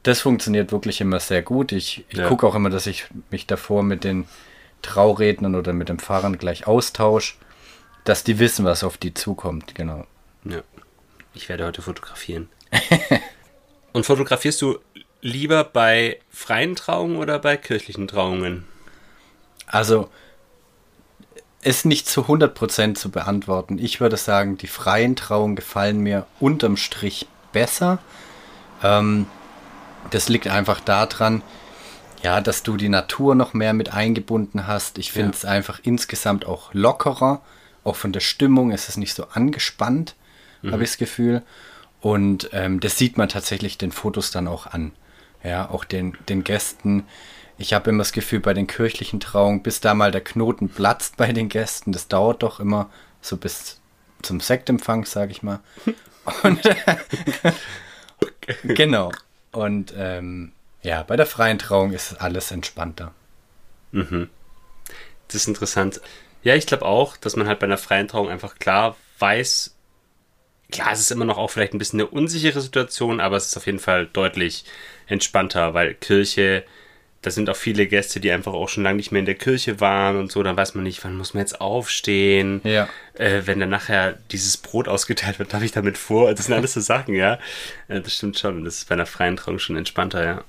das 0.02 0.20
funktioniert 0.20 0.72
wirklich 0.72 1.00
immer 1.00 1.20
sehr 1.20 1.42
gut. 1.42 1.72
Ich, 1.72 2.04
ich 2.08 2.18
ja. 2.18 2.28
gucke 2.28 2.46
auch 2.46 2.54
immer, 2.54 2.70
dass 2.70 2.86
ich 2.86 3.06
mich 3.30 3.46
davor 3.46 3.82
mit 3.82 4.04
den 4.04 4.26
Traurednern 4.82 5.54
oder 5.54 5.72
mit 5.72 5.88
dem 5.88 5.98
Fahrern 5.98 6.38
gleich 6.38 6.66
austausche, 6.66 7.34
dass 8.04 8.24
die 8.24 8.38
wissen, 8.38 8.64
was 8.64 8.82
auf 8.82 8.96
die 8.96 9.12
zukommt, 9.12 9.74
genau. 9.74 10.06
Ja. 10.44 10.62
Ich 11.34 11.48
werde 11.48 11.66
heute 11.66 11.82
fotografieren. 11.82 12.48
und 13.92 14.06
fotografierst 14.06 14.60
du 14.62 14.78
lieber 15.20 15.64
bei 15.64 16.18
freien 16.30 16.76
Trauungen 16.76 17.16
oder 17.16 17.38
bei 17.38 17.56
kirchlichen 17.56 18.08
Trauungen? 18.08 18.66
Also, 19.66 20.08
ist 21.62 21.84
nicht 21.84 22.08
zu 22.08 22.22
100% 22.22 22.94
zu 22.94 23.10
beantworten. 23.10 23.78
Ich 23.78 24.00
würde 24.00 24.16
sagen, 24.16 24.56
die 24.56 24.66
freien 24.66 25.14
Trauungen 25.14 25.56
gefallen 25.56 26.00
mir 26.00 26.26
unterm 26.40 26.76
Strich 26.76 27.28
besser. 27.52 27.98
Ähm, 28.82 29.26
das 30.10 30.28
liegt 30.28 30.48
einfach 30.48 30.80
daran, 30.80 31.42
ja, 32.22 32.40
dass 32.40 32.62
du 32.62 32.76
die 32.76 32.88
Natur 32.88 33.34
noch 33.34 33.54
mehr 33.54 33.72
mit 33.72 33.92
eingebunden 33.92 34.66
hast. 34.66 34.98
Ich 34.98 35.12
finde 35.12 35.32
es 35.32 35.42
ja. 35.42 35.50
einfach 35.50 35.80
insgesamt 35.82 36.46
auch 36.46 36.74
lockerer. 36.74 37.40
Auch 37.82 37.96
von 37.96 38.12
der 38.12 38.20
Stimmung 38.20 38.72
ist 38.72 38.88
es 38.88 38.96
nicht 38.96 39.14
so 39.14 39.26
angespannt, 39.32 40.14
mhm. 40.62 40.72
habe 40.72 40.82
ich 40.82 40.90
das 40.90 40.98
Gefühl. 40.98 41.42
Und 42.00 42.50
ähm, 42.52 42.80
das 42.80 42.98
sieht 42.98 43.16
man 43.16 43.28
tatsächlich 43.28 43.78
den 43.78 43.92
Fotos 43.92 44.30
dann 44.30 44.48
auch 44.48 44.66
an 44.66 44.92
ja, 45.42 45.70
auch 45.70 45.84
den, 45.84 46.16
den 46.28 46.44
Gästen. 46.44 47.04
Ich 47.58 47.72
habe 47.72 47.90
immer 47.90 48.00
das 48.00 48.12
Gefühl, 48.12 48.40
bei 48.40 48.54
den 48.54 48.66
kirchlichen 48.66 49.20
Trauungen, 49.20 49.62
bis 49.62 49.80
da 49.80 49.94
mal 49.94 50.10
der 50.10 50.22
Knoten 50.22 50.68
platzt 50.68 51.16
bei 51.16 51.32
den 51.32 51.48
Gästen, 51.48 51.92
das 51.92 52.08
dauert 52.08 52.42
doch 52.42 52.60
immer 52.60 52.90
so 53.20 53.36
bis 53.36 53.80
zum 54.22 54.40
Sektempfang, 54.40 55.04
sage 55.04 55.32
ich 55.32 55.42
mal. 55.42 55.60
Und 56.42 56.60
genau. 58.64 59.12
Und 59.52 59.92
ähm, 59.96 60.52
ja, 60.82 61.02
bei 61.02 61.16
der 61.16 61.26
freien 61.26 61.58
Trauung 61.58 61.92
ist 61.92 62.20
alles 62.20 62.50
entspannter. 62.50 63.12
Mhm. 63.92 64.28
Das 65.28 65.36
ist 65.36 65.48
interessant. 65.48 66.00
Ja, 66.42 66.54
ich 66.54 66.66
glaube 66.66 66.86
auch, 66.86 67.16
dass 67.16 67.36
man 67.36 67.46
halt 67.46 67.58
bei 67.58 67.66
einer 67.66 67.78
freien 67.78 68.08
Trauung 68.08 68.28
einfach 68.28 68.58
klar 68.58 68.96
weiß, 69.18 69.76
klar, 70.70 70.92
es 70.92 71.00
ist 71.00 71.10
immer 71.10 71.24
noch 71.24 71.36
auch 71.36 71.50
vielleicht 71.50 71.74
ein 71.74 71.78
bisschen 71.78 72.00
eine 72.00 72.08
unsichere 72.08 72.60
Situation, 72.60 73.20
aber 73.20 73.36
es 73.36 73.46
ist 73.46 73.56
auf 73.56 73.66
jeden 73.66 73.78
Fall 73.78 74.06
deutlich 74.06 74.64
entspannter, 75.06 75.74
weil 75.74 75.94
Kirche, 75.94 76.64
da 77.22 77.30
sind 77.30 77.50
auch 77.50 77.56
viele 77.56 77.86
Gäste, 77.86 78.18
die 78.18 78.30
einfach 78.30 78.54
auch 78.54 78.68
schon 78.68 78.82
lange 78.82 78.96
nicht 78.96 79.12
mehr 79.12 79.20
in 79.20 79.26
der 79.26 79.34
Kirche 79.34 79.78
waren 79.80 80.16
und 80.16 80.32
so, 80.32 80.42
dann 80.42 80.56
weiß 80.56 80.74
man 80.74 80.84
nicht, 80.84 81.04
wann 81.04 81.16
muss 81.16 81.34
man 81.34 81.42
jetzt 81.42 81.60
aufstehen. 81.60 82.62
Ja. 82.64 82.88
Äh, 83.14 83.42
wenn 83.44 83.60
dann 83.60 83.68
nachher 83.68 84.18
dieses 84.30 84.56
Brot 84.56 84.88
ausgeteilt 84.88 85.38
wird, 85.38 85.52
darf 85.52 85.62
ich 85.62 85.72
damit 85.72 85.98
vor? 85.98 86.32
Das 86.34 86.46
sind 86.46 86.54
alles 86.54 86.72
so 86.72 86.80
Sachen, 86.80 87.14
ja. 87.14 87.38
Das 87.88 88.14
stimmt 88.14 88.38
schon. 88.38 88.64
Das 88.64 88.78
ist 88.78 88.88
bei 88.88 88.94
einer 88.94 89.04
freien 89.04 89.36
Trauung 89.36 89.58
schon 89.58 89.76
entspannter, 89.76 90.24
ja. 90.24 90.44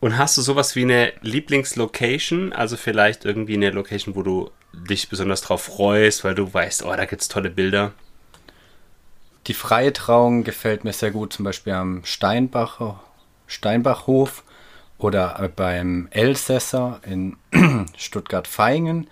Und 0.00 0.16
hast 0.16 0.36
du 0.38 0.42
sowas 0.42 0.74
wie 0.76 0.82
eine 0.82 1.12
Lieblingslocation? 1.20 2.52
Also 2.52 2.76
vielleicht 2.78 3.24
irgendwie 3.24 3.54
eine 3.54 3.70
Location, 3.70 4.16
wo 4.16 4.22
du 4.22 4.50
dich 4.72 5.10
besonders 5.10 5.42
drauf 5.42 5.64
freust, 5.64 6.24
weil 6.24 6.34
du 6.34 6.52
weißt, 6.52 6.84
oh, 6.84 6.96
da 6.96 7.04
gibt 7.04 7.20
es 7.20 7.28
tolle 7.28 7.50
Bilder. 7.50 7.92
Die 9.46 9.54
freie 9.54 9.92
Trauung 9.92 10.42
gefällt 10.42 10.84
mir 10.84 10.92
sehr 10.92 11.10
gut, 11.10 11.34
zum 11.34 11.44
Beispiel 11.44 11.74
am 11.74 12.04
Steinbach, 12.04 12.96
Steinbachhof 13.46 14.42
oder 15.02 15.50
beim 15.54 16.08
Elsässer 16.10 17.00
in 17.04 17.36
Stuttgart-Vaihingen. 17.96 19.08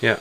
Ja. 0.00 0.18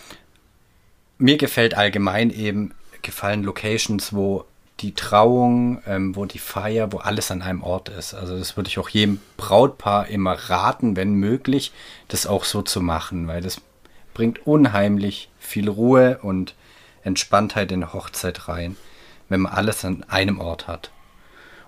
Mir 1.18 1.38
gefällt 1.38 1.76
allgemein 1.76 2.30
eben, 2.30 2.74
gefallen 3.02 3.44
Locations, 3.44 4.14
wo 4.14 4.46
die 4.82 4.94
Trauung, 4.94 5.82
ähm, 5.88 6.16
wo 6.16 6.26
die 6.26 6.40
Feier, 6.40 6.92
wo 6.92 6.98
alles 6.98 7.32
an 7.32 7.42
einem 7.42 7.64
Ort 7.64 7.90
ist. 7.90 8.14
Also 8.14 8.38
das 8.38 8.58
würde 8.58 8.68
ich 8.68 8.78
auch 8.78 8.90
jedem 8.90 9.22
Brautpaar 9.38 10.08
immer 10.08 10.34
raten, 10.34 10.96
wenn 10.98 11.14
möglich, 11.14 11.72
das 12.10 12.28
auch 12.28 12.44
so 12.44 12.62
zu 12.62 12.82
machen, 12.82 13.28
weil 13.28 13.42
das 13.42 13.62
bringt 14.14 14.46
unheimlich 14.46 15.30
viel 15.40 15.70
Ruhe 15.70 16.20
und 16.22 16.56
Entspanntheit 17.04 17.72
in 17.72 17.84
eine 17.84 17.94
Hochzeit 17.94 18.50
rein 18.50 18.76
wenn 19.30 19.42
man 19.42 19.54
alles 19.54 19.84
an 19.86 20.04
einem 20.08 20.40
Ort 20.40 20.68
hat. 20.68 20.92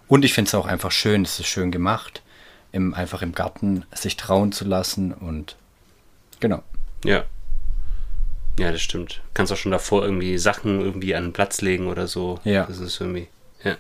Und 0.08 0.24
ich 0.24 0.34
finde 0.34 0.50
es 0.50 0.56
auch 0.56 0.66
einfach 0.66 0.92
schön, 0.92 1.24
es 1.24 1.40
ist 1.40 1.48
schön 1.48 1.72
gemacht, 1.72 2.22
im, 2.72 2.94
einfach 2.94 3.22
im 3.22 3.34
Garten 3.34 3.86
sich 3.94 4.18
trauen 4.18 4.52
zu 4.52 4.66
lassen 4.66 5.14
und 5.14 5.56
Genau. 6.40 6.62
Ja. 7.04 7.24
Ja, 8.60 8.72
das 8.72 8.82
stimmt. 8.82 9.22
Kannst 9.34 9.52
auch 9.54 9.58
schon 9.58 9.72
davor 9.72 10.04
irgendwie 10.04 10.38
Sachen 10.38 10.82
irgendwie 10.82 11.16
an 11.16 11.26
den 11.26 11.34
Platz 11.34 11.62
legen 11.62 11.88
oder 11.88 12.08
so. 12.08 12.40
Ja. 12.44 12.66
Das 12.66 12.80
ist 12.80 13.00
irgendwie, 13.00 13.28
ja. 13.64 13.76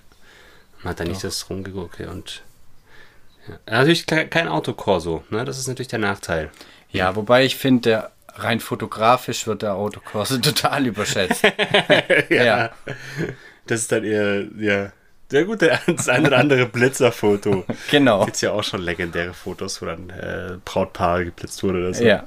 Man 0.84 0.91
hat 0.91 1.00
da 1.00 1.03
nicht 1.03 1.24
das 1.24 1.50
rumgeguckt 1.50 2.00
und 2.01 2.44
ja. 3.48 3.58
Natürlich 3.77 4.06
ke- 4.06 4.27
kein 4.27 4.48
Autokorso, 4.48 5.24
ne? 5.29 5.46
Das 5.46 5.58
ist 5.58 5.67
natürlich 5.67 5.88
der 5.88 6.00
Nachteil. 6.00 6.51
Ja, 6.91 7.15
wobei 7.15 7.44
ich 7.46 7.56
finde, 7.56 7.82
der 7.89 8.12
rein 8.36 8.60
fotografisch 8.60 9.48
wird 9.48 9.62
der 9.63 9.74
Autokorso 9.75 10.38
total 10.39 10.86
überschätzt. 10.86 11.44
ja. 12.29 12.72
Das 13.65 13.82
ist 13.82 13.91
dann 13.91 14.03
eher, 14.03 14.46
ja. 14.60 14.91
Sehr 15.29 15.43
gut, 15.46 15.62
der- 15.62 15.79
das 15.88 16.07
ein 16.10 16.25
oder 16.25 16.38
andere 16.38 16.65
Blitzerfoto. 16.65 17.65
Genau. 17.91 18.25
Gibt's 18.25 18.41
ja 18.41 18.51
auch 18.51 18.63
schon 18.63 18.81
legendäre 18.81 19.34
Fotos, 19.34 19.81
wo 19.81 19.86
dann 19.86 20.10
äh, 20.10 20.57
Brautpaare 20.63 21.25
geblitzt 21.25 21.62
wurde 21.63 21.79
oder 21.79 21.93
so. 21.93 22.03
Ja. 22.03 22.24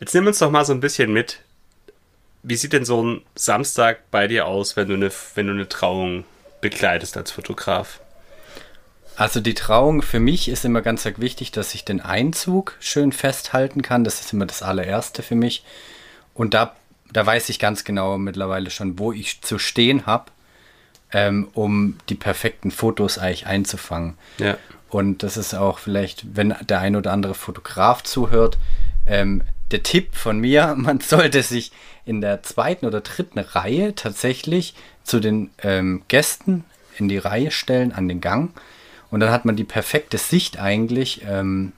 Jetzt 0.00 0.14
nimm 0.14 0.26
uns 0.26 0.38
doch 0.38 0.50
mal 0.50 0.64
so 0.64 0.72
ein 0.72 0.80
bisschen 0.80 1.12
mit. 1.12 1.40
Wie 2.42 2.56
sieht 2.56 2.72
denn 2.72 2.84
so 2.84 3.02
ein 3.02 3.22
Samstag 3.34 4.10
bei 4.10 4.26
dir 4.28 4.46
aus, 4.46 4.76
wenn 4.76 4.88
du 4.88 4.94
eine, 4.94 5.10
wenn 5.34 5.46
du 5.48 5.52
eine 5.52 5.68
Trauung 5.68 6.24
begleitest 6.60 7.16
als 7.16 7.30
Fotograf? 7.32 8.00
Also 9.16 9.40
die 9.40 9.54
Trauung 9.54 10.02
für 10.02 10.20
mich 10.20 10.48
ist 10.48 10.64
immer 10.64 10.80
ganz 10.80 11.04
wichtig, 11.04 11.50
dass 11.50 11.74
ich 11.74 11.84
den 11.84 12.00
Einzug 12.00 12.76
schön 12.78 13.10
festhalten 13.10 13.82
kann. 13.82 14.04
Das 14.04 14.20
ist 14.20 14.32
immer 14.32 14.46
das 14.46 14.62
allererste 14.62 15.24
für 15.24 15.34
mich. 15.34 15.64
Und 16.34 16.54
da, 16.54 16.76
da 17.12 17.26
weiß 17.26 17.48
ich 17.48 17.58
ganz 17.58 17.82
genau 17.82 18.16
mittlerweile 18.18 18.70
schon, 18.70 18.98
wo 19.00 19.12
ich 19.12 19.40
zu 19.42 19.58
stehen 19.58 20.06
habe, 20.06 20.26
ähm, 21.12 21.48
um 21.54 21.96
die 22.08 22.14
perfekten 22.14 22.70
Fotos 22.70 23.18
eigentlich 23.18 23.46
einzufangen. 23.46 24.16
Ja. 24.38 24.56
Und 24.90 25.22
das 25.22 25.36
ist 25.36 25.54
auch 25.54 25.78
vielleicht, 25.78 26.36
wenn 26.36 26.54
der 26.68 26.80
ein 26.80 26.96
oder 26.96 27.12
andere 27.12 27.34
Fotograf 27.34 28.02
zuhört, 28.02 28.58
ähm, 29.06 29.42
der 29.70 29.82
Tipp 29.82 30.14
von 30.14 30.38
mir, 30.38 30.74
man 30.78 31.00
sollte 31.00 31.42
sich 31.42 31.72
in 32.04 32.20
der 32.20 32.42
zweiten 32.42 32.86
oder 32.86 33.00
dritten 33.00 33.38
Reihe 33.38 33.94
tatsächlich 33.94 34.74
zu 35.04 35.20
den 35.20 35.50
ähm, 35.62 36.02
Gästen 36.08 36.64
in 36.96 37.08
die 37.08 37.18
Reihe 37.18 37.50
stellen, 37.50 37.92
an 37.92 38.08
den 38.08 38.20
Gang. 38.20 38.50
Und 39.10 39.20
dann 39.20 39.30
hat 39.30 39.44
man 39.44 39.56
die 39.56 39.64
perfekte 39.64 40.18
Sicht 40.18 40.58
eigentlich 40.58 41.22
ähm, 41.26 41.72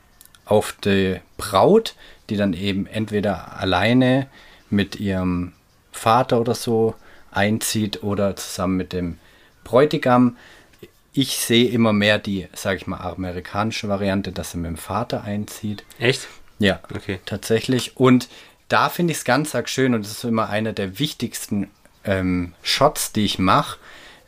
auf 0.45 0.75
die 0.85 1.21
Braut, 1.37 1.95
die 2.29 2.37
dann 2.37 2.55
eben 2.55 2.87
entweder 2.87 3.57
alleine 3.59 4.29
mit 4.69 4.99
ihrem 4.99 5.53
Vater 5.93 6.41
oder 6.41 6.55
so 6.55 6.95
einzieht 7.31 8.03
oder 8.03 8.37
zusammen 8.37 8.77
mit 8.77 8.93
dem 8.93 9.19
Bräutigam. 9.65 10.37
Ich 11.13 11.39
sehe 11.39 11.69
immer 11.69 11.93
mehr 11.93 12.19
die, 12.19 12.49
sage 12.55 12.77
ich 12.77 12.87
mal, 12.87 12.99
amerikanische 12.99 13.89
Variante, 13.89 14.33
dass 14.33 14.55
er 14.55 14.59
mit 14.61 14.69
dem 14.71 14.77
Vater 14.77 15.25
einzieht. 15.25 15.85
Echt? 15.99 16.29
Ja, 16.59 16.81
Okay. 16.95 17.21
tatsächlich. 17.27 17.97
Und 17.97 18.29
da 18.69 18.89
finde 18.89 19.13
ich 19.13 19.19
es 19.19 19.25
ganz 19.25 19.55
arg 19.55 19.69
schön 19.69 19.95
und 19.95 20.05
es 20.05 20.13
ist 20.13 20.25
immer 20.25 20.49
einer 20.49 20.73
der 20.73 20.99
wichtigsten 20.99 21.69
ähm, 22.05 22.53
Shots, 22.63 23.13
die 23.13 23.25
ich 23.25 23.39
mache, 23.39 23.79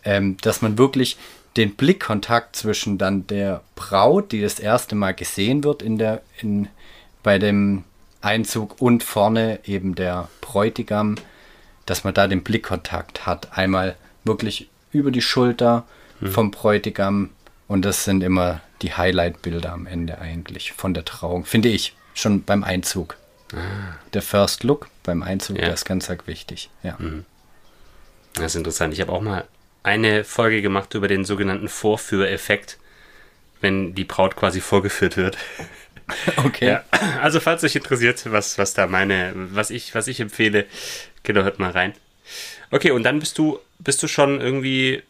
ähm, 0.05 0.37
dass 0.41 0.63
man 0.63 0.79
wirklich 0.79 1.17
den 1.57 1.75
Blickkontakt 1.77 2.57
zwischen 2.57 2.99
dann 2.99 3.27
der 3.27 3.63
Braut, 3.77 4.33
die 4.33 4.41
das 4.41 4.59
erste 4.59 4.95
Mal 4.95 5.13
gesehen 5.13 5.63
wird 5.65 5.83
in 5.83 5.99
der, 5.99 6.23
in, 6.41 6.69
bei 7.23 7.39
dem 7.39 7.85
Einzug 8.23 8.81
und 8.81 9.03
vorne 9.05 9.61
eben 9.65 9.95
der 9.95 10.29
Bräutigam, 10.41 11.17
dass 11.87 12.05
man 12.05 12.15
da 12.15 12.27
den 12.29 12.43
Blickkontakt 12.43 13.27
hat. 13.27 13.57
Einmal 13.57 13.97
wirklich 14.25 14.69
über 14.93 15.11
die 15.11 15.23
Schulter 15.23 15.85
vom 16.31 16.51
Bräutigam 16.53 17.31
und 17.67 17.85
das 17.85 18.05
sind 18.05 18.23
immer 18.23 18.61
die 18.83 18.93
Highlight-Bilder 18.95 19.73
am 19.73 19.87
Ende 19.87 20.19
eigentlich 20.19 20.73
von 20.73 20.95
der 20.95 21.05
Trauung, 21.05 21.45
finde 21.45 21.69
ich, 21.69 21.95
schon 22.15 22.45
beim 22.45 22.63
Einzug. 22.63 23.17
Der 24.15 24.23
First 24.23 24.63
Look 24.65 24.89
beim 25.03 25.23
Einzug, 25.23 25.57
Ja. 25.59 25.65
der 25.67 25.75
ist 25.75 25.85
ganz 25.85 26.09
arg 26.09 26.27
wichtig. 26.27 26.71
Ja. 26.83 26.97
Das 28.35 28.47
ist 28.47 28.55
interessant. 28.55 28.95
Ich 28.95 29.01
habe 29.01 29.13
auch 29.13 29.21
mal 29.21 29.45
eine 29.83 30.25
Folge 30.25 30.63
gemacht 30.63 30.95
über 30.95 31.09
den 31.09 31.25
sogenannten 31.25 31.69
Vorführeffekt, 31.69 32.79
wenn 33.61 33.95
die 33.95 34.05
Braut 34.05 34.37
quasi 34.37 34.61
vorgeführt 34.61 35.17
wird. 35.17 35.37
Okay. 36.45 36.69
Ja, 36.69 36.85
also 37.21 37.41
falls 37.41 37.65
euch 37.65 37.75
interessiert, 37.77 38.31
was, 38.31 38.59
was 38.59 38.75
da 38.75 38.87
meine, 38.87 39.33
was 39.35 39.71
ich, 39.71 39.95
was 39.95 40.07
ich 40.09 40.21
empfehle, 40.21 40.67
genau, 41.23 41.43
hört 41.43 41.59
mal 41.59 41.71
rein. 41.71 41.95
Okay, 42.71 42.91
und 42.91 43.03
dann 43.03 43.19
bist 43.19 43.39
du, 43.39 43.59
bist 43.79 44.03
du 44.03 44.09
schon 44.09 44.41
irgendwie, 44.41 45.03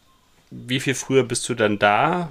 wie 0.49 0.79
viel 0.79 0.95
früher 0.95 1.23
bist 1.23 1.47
du 1.49 1.55
dann 1.55 1.79
da? 1.79 2.29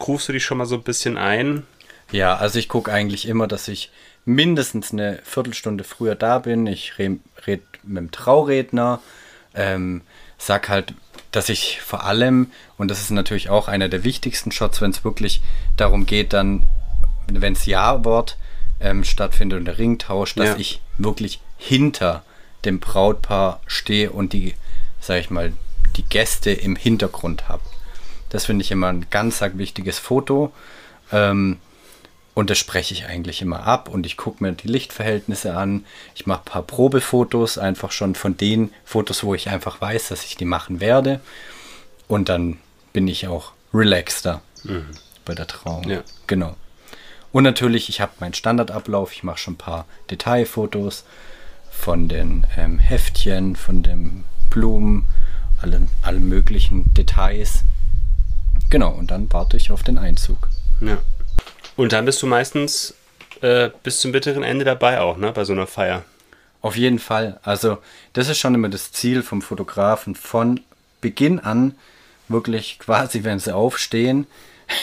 Rufst 0.00 0.28
du 0.28 0.32
dich 0.32 0.44
schon 0.44 0.58
mal 0.58 0.66
so 0.66 0.76
ein 0.76 0.82
bisschen 0.82 1.16
ein? 1.16 1.66
Ja, 2.10 2.36
also 2.36 2.58
ich 2.58 2.68
gucke 2.68 2.92
eigentlich 2.92 3.26
immer, 3.26 3.46
dass 3.46 3.68
ich 3.68 3.90
mindestens 4.24 4.92
eine 4.92 5.20
Viertelstunde 5.24 5.84
früher 5.84 6.14
da 6.14 6.38
bin. 6.38 6.66
Ich 6.66 6.98
rede 6.98 7.18
red 7.46 7.62
mit 7.82 7.96
dem 7.98 8.10
Trauredner, 8.10 9.00
ähm, 9.54 10.02
sag 10.36 10.68
halt, 10.68 10.94
dass 11.30 11.48
ich 11.48 11.80
vor 11.80 12.04
allem, 12.04 12.50
und 12.76 12.90
das 12.90 13.00
ist 13.00 13.10
natürlich 13.10 13.50
auch 13.50 13.68
einer 13.68 13.88
der 13.88 14.04
wichtigsten 14.04 14.52
Shots, 14.52 14.80
wenn 14.80 14.90
es 14.90 15.04
wirklich 15.04 15.40
darum 15.76 16.06
geht, 16.06 16.32
dann, 16.32 16.66
wenn 17.28 17.52
es 17.52 17.66
Ja-Wort 17.66 18.36
ähm, 18.80 19.04
stattfindet 19.04 19.58
und 19.60 19.64
der 19.64 19.78
Ringtausch, 19.78 20.34
dass 20.34 20.48
Ja. 20.50 20.56
ich 20.56 20.80
wirklich 20.98 21.40
hinter 21.56 22.22
dem 22.64 22.80
Brautpaar 22.80 23.60
stehe 23.66 24.10
und 24.10 24.32
die, 24.32 24.54
sag 25.00 25.20
ich 25.20 25.30
mal, 25.30 25.52
die 25.96 26.02
Gäste 26.04 26.50
im 26.50 26.76
Hintergrund 26.76 27.48
habe. 27.48 27.62
Das 28.30 28.46
finde 28.46 28.62
ich 28.64 28.70
immer 28.70 28.88
ein 28.88 29.06
ganz 29.10 29.40
wichtiges 29.40 29.98
Foto. 29.98 30.52
Ähm, 31.12 31.58
und 32.34 32.50
das 32.50 32.58
spreche 32.58 32.94
ich 32.94 33.06
eigentlich 33.06 33.42
immer 33.42 33.66
ab 33.66 33.88
und 33.88 34.06
ich 34.06 34.16
gucke 34.16 34.44
mir 34.44 34.52
die 34.52 34.68
Lichtverhältnisse 34.68 35.56
an. 35.56 35.84
Ich 36.14 36.26
mache 36.26 36.42
ein 36.42 36.44
paar 36.44 36.62
Probefotos, 36.62 37.58
einfach 37.58 37.90
schon 37.90 38.14
von 38.14 38.36
den 38.36 38.72
Fotos, 38.84 39.24
wo 39.24 39.34
ich 39.34 39.48
einfach 39.48 39.80
weiß, 39.80 40.08
dass 40.08 40.24
ich 40.24 40.36
die 40.36 40.44
machen 40.44 40.78
werde. 40.80 41.20
Und 42.06 42.28
dann 42.28 42.58
bin 42.92 43.08
ich 43.08 43.26
auch 43.26 43.52
relaxter 43.74 44.40
bei 45.24 45.34
der 45.34 45.48
Trauung. 45.48 45.88
Ja. 45.88 46.02
Genau. 46.28 46.54
Und 47.32 47.44
natürlich, 47.44 47.88
ich 47.88 48.00
habe 48.00 48.12
meinen 48.20 48.34
Standardablauf. 48.34 49.12
Ich 49.12 49.22
mache 49.22 49.38
schon 49.38 49.54
ein 49.54 49.58
paar 49.58 49.86
Detailfotos 50.10 51.04
von 51.70 52.08
den 52.08 52.46
ähm, 52.56 52.78
Heftchen, 52.78 53.54
von 53.54 53.82
den 53.82 54.24
Blumen, 54.50 55.06
allen, 55.60 55.88
allen 56.02 56.28
möglichen 56.28 56.92
Details. 56.94 57.62
Genau, 58.70 58.90
und 58.90 59.10
dann 59.10 59.32
warte 59.32 59.56
ich 59.56 59.70
auf 59.70 59.82
den 59.82 59.98
Einzug. 59.98 60.48
Ja. 60.80 60.98
Und 61.76 61.92
dann 61.92 62.04
bist 62.04 62.20
du 62.22 62.26
meistens 62.26 62.94
äh, 63.40 63.70
bis 63.82 64.00
zum 64.00 64.12
bitteren 64.12 64.42
Ende 64.42 64.64
dabei 64.64 65.00
auch, 65.00 65.16
ne, 65.16 65.32
bei 65.32 65.44
so 65.44 65.52
einer 65.52 65.66
Feier. 65.66 66.04
Auf 66.60 66.76
jeden 66.76 66.98
Fall. 66.98 67.38
Also, 67.42 67.78
das 68.14 68.28
ist 68.28 68.38
schon 68.38 68.54
immer 68.54 68.68
das 68.68 68.90
Ziel 68.92 69.22
vom 69.22 69.42
Fotografen 69.42 70.14
von 70.14 70.60
Beginn 71.00 71.38
an, 71.38 71.76
wirklich 72.26 72.78
quasi, 72.78 73.22
wenn 73.22 73.38
sie 73.38 73.54
aufstehen, 73.54 74.26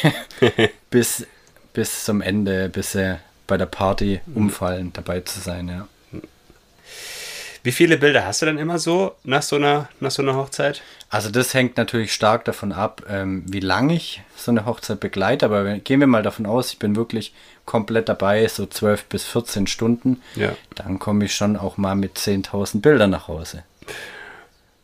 bis, 0.89 1.27
bis 1.75 2.05
zum 2.05 2.21
Ende, 2.21 2.69
bis 2.69 2.93
sie 2.93 3.19
bei 3.47 3.57
der 3.57 3.67
Party 3.67 4.21
umfallen, 4.33 4.91
dabei 4.93 5.19
zu 5.21 5.39
sein, 5.39 5.67
ja. 5.67 5.87
Wie 7.61 7.71
viele 7.71 7.97
Bilder 7.97 8.25
hast 8.27 8.43
du 8.43 8.45
dann 8.45 8.59
immer 8.59 8.77
so 8.77 9.15
nach 9.23 9.41
so 9.41 9.55
einer, 9.55 9.89
nach 9.99 10.11
so 10.11 10.21
einer 10.21 10.35
Hochzeit? 10.35 10.83
Also 11.09 11.31
das 11.31 11.53
hängt 11.55 11.77
natürlich 11.77 12.13
stark 12.13 12.45
davon 12.45 12.71
ab, 12.71 13.01
ähm, 13.09 13.43
wie 13.47 13.59
lange 13.59 13.95
ich 13.95 14.21
so 14.35 14.51
eine 14.51 14.65
Hochzeit 14.67 14.99
begleite. 14.99 15.47
Aber 15.47 15.63
gehen 15.79 15.99
wir 15.99 16.05
mal 16.05 16.21
davon 16.21 16.45
aus, 16.45 16.71
ich 16.73 16.77
bin 16.79 16.95
wirklich 16.95 17.33
komplett 17.65 18.07
dabei, 18.07 18.47
so 18.47 18.67
12 18.67 19.05
bis 19.05 19.23
14 19.25 19.65
Stunden. 19.65 20.21
Ja. 20.35 20.55
Dann 20.75 20.99
komme 20.99 21.25
ich 21.25 21.33
schon 21.35 21.57
auch 21.57 21.77
mal 21.77 21.95
mit 21.95 22.19
10.000 22.19 22.81
Bildern 22.81 23.09
nach 23.09 23.27
Hause. 23.27 23.63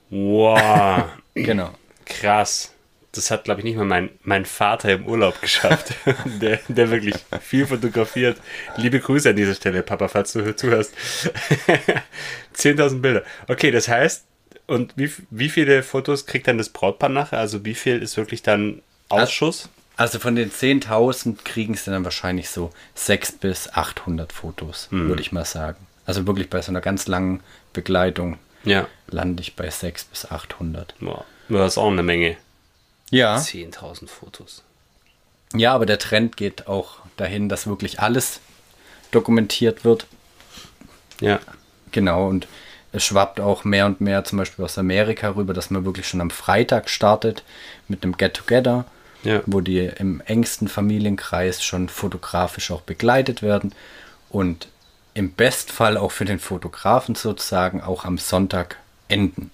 Wow, 0.09 1.03
Genau. 1.35 1.69
krass. 2.05 2.70
Das 3.13 3.29
hat, 3.29 3.43
glaube 3.43 3.59
ich, 3.59 3.65
nicht 3.65 3.75
mal 3.75 3.83
mein, 3.85 4.09
mein 4.23 4.45
Vater 4.45 4.93
im 4.93 5.05
Urlaub 5.05 5.41
geschafft, 5.41 5.93
der, 6.41 6.59
der 6.69 6.91
wirklich 6.91 7.15
viel 7.41 7.65
fotografiert. 7.67 8.37
Liebe 8.77 8.99
Grüße 9.01 9.29
an 9.31 9.35
dieser 9.35 9.53
Stelle, 9.55 9.83
Papa, 9.83 10.07
falls 10.07 10.31
du 10.31 10.55
zuhörst. 10.55 10.93
10.000 12.55 13.01
Bilder. 13.01 13.23
Okay, 13.47 13.71
das 13.71 13.87
heißt, 13.87 14.23
und 14.67 14.93
wie, 14.95 15.11
wie 15.29 15.49
viele 15.49 15.83
Fotos 15.83 16.25
kriegt 16.25 16.47
dann 16.47 16.57
das 16.57 16.69
Brautpaar 16.69 17.09
nachher? 17.09 17.39
Also 17.39 17.65
wie 17.65 17.73
viel 17.75 18.01
ist 18.01 18.15
wirklich 18.17 18.43
dann 18.43 18.81
Ausschuss? 19.09 19.69
Also 19.97 20.19
von 20.19 20.35
den 20.35 20.49
10.000 20.51 21.43
kriegen 21.43 21.75
sie 21.75 21.91
dann 21.91 22.05
wahrscheinlich 22.05 22.49
so 22.49 22.71
600 22.95 23.41
bis 23.41 23.73
800 23.73 24.31
Fotos, 24.31 24.87
würde 24.89 25.21
ich 25.21 25.31
mal 25.31 25.45
sagen. 25.45 25.77
Also 26.05 26.25
wirklich 26.25 26.49
bei 26.49 26.61
so 26.61 26.71
einer 26.71 26.81
ganz 26.81 27.07
langen 27.07 27.41
Begleitung 27.73 28.37
Ja. 28.63 28.87
lande 29.07 29.41
ich 29.41 29.55
bei 29.55 29.69
600 29.69 30.09
bis 30.09 30.31
800. 30.31 30.95
Boah, 31.01 31.25
das 31.49 31.73
ist 31.73 31.77
auch 31.77 31.91
eine 31.91 32.03
Menge. 32.03 32.37
Ja. 33.11 33.35
10.000 33.37 34.07
Fotos. 34.07 34.63
Ja, 35.53 35.73
aber 35.73 35.85
der 35.85 35.99
Trend 35.99 36.37
geht 36.37 36.67
auch 36.67 36.99
dahin, 37.17 37.49
dass 37.49 37.67
wirklich 37.67 37.99
alles 37.99 38.39
dokumentiert 39.11 39.83
wird. 39.83 40.07
Ja. 41.19 41.39
Genau, 41.91 42.27
und 42.27 42.47
es 42.93 43.03
schwappt 43.05 43.39
auch 43.39 43.63
mehr 43.63 43.85
und 43.85 44.01
mehr 44.01 44.23
zum 44.23 44.37
Beispiel 44.37 44.65
aus 44.65 44.77
Amerika 44.77 45.29
rüber, 45.35 45.53
dass 45.53 45.69
man 45.69 45.85
wirklich 45.85 46.07
schon 46.07 46.21
am 46.21 46.29
Freitag 46.29 46.89
startet 46.89 47.43
mit 47.87 48.03
einem 48.03 48.17
Get-Together, 48.17 48.85
Ja. 49.23 49.41
wo 49.45 49.61
die 49.61 49.79
im 49.97 50.21
engsten 50.21 50.67
Familienkreis 50.67 51.63
schon 51.63 51.89
fotografisch 51.89 52.71
auch 52.71 52.81
begleitet 52.81 53.41
werden. 53.41 53.73
Und 54.29 54.67
im 55.13 55.33
Bestfall 55.33 55.97
auch 55.97 56.11
für 56.11 56.25
den 56.25 56.39
Fotografen 56.39 57.15
sozusagen 57.15 57.81
auch 57.81 58.05
am 58.05 58.17
Sonntag 58.17 58.77
enden. 59.09 59.51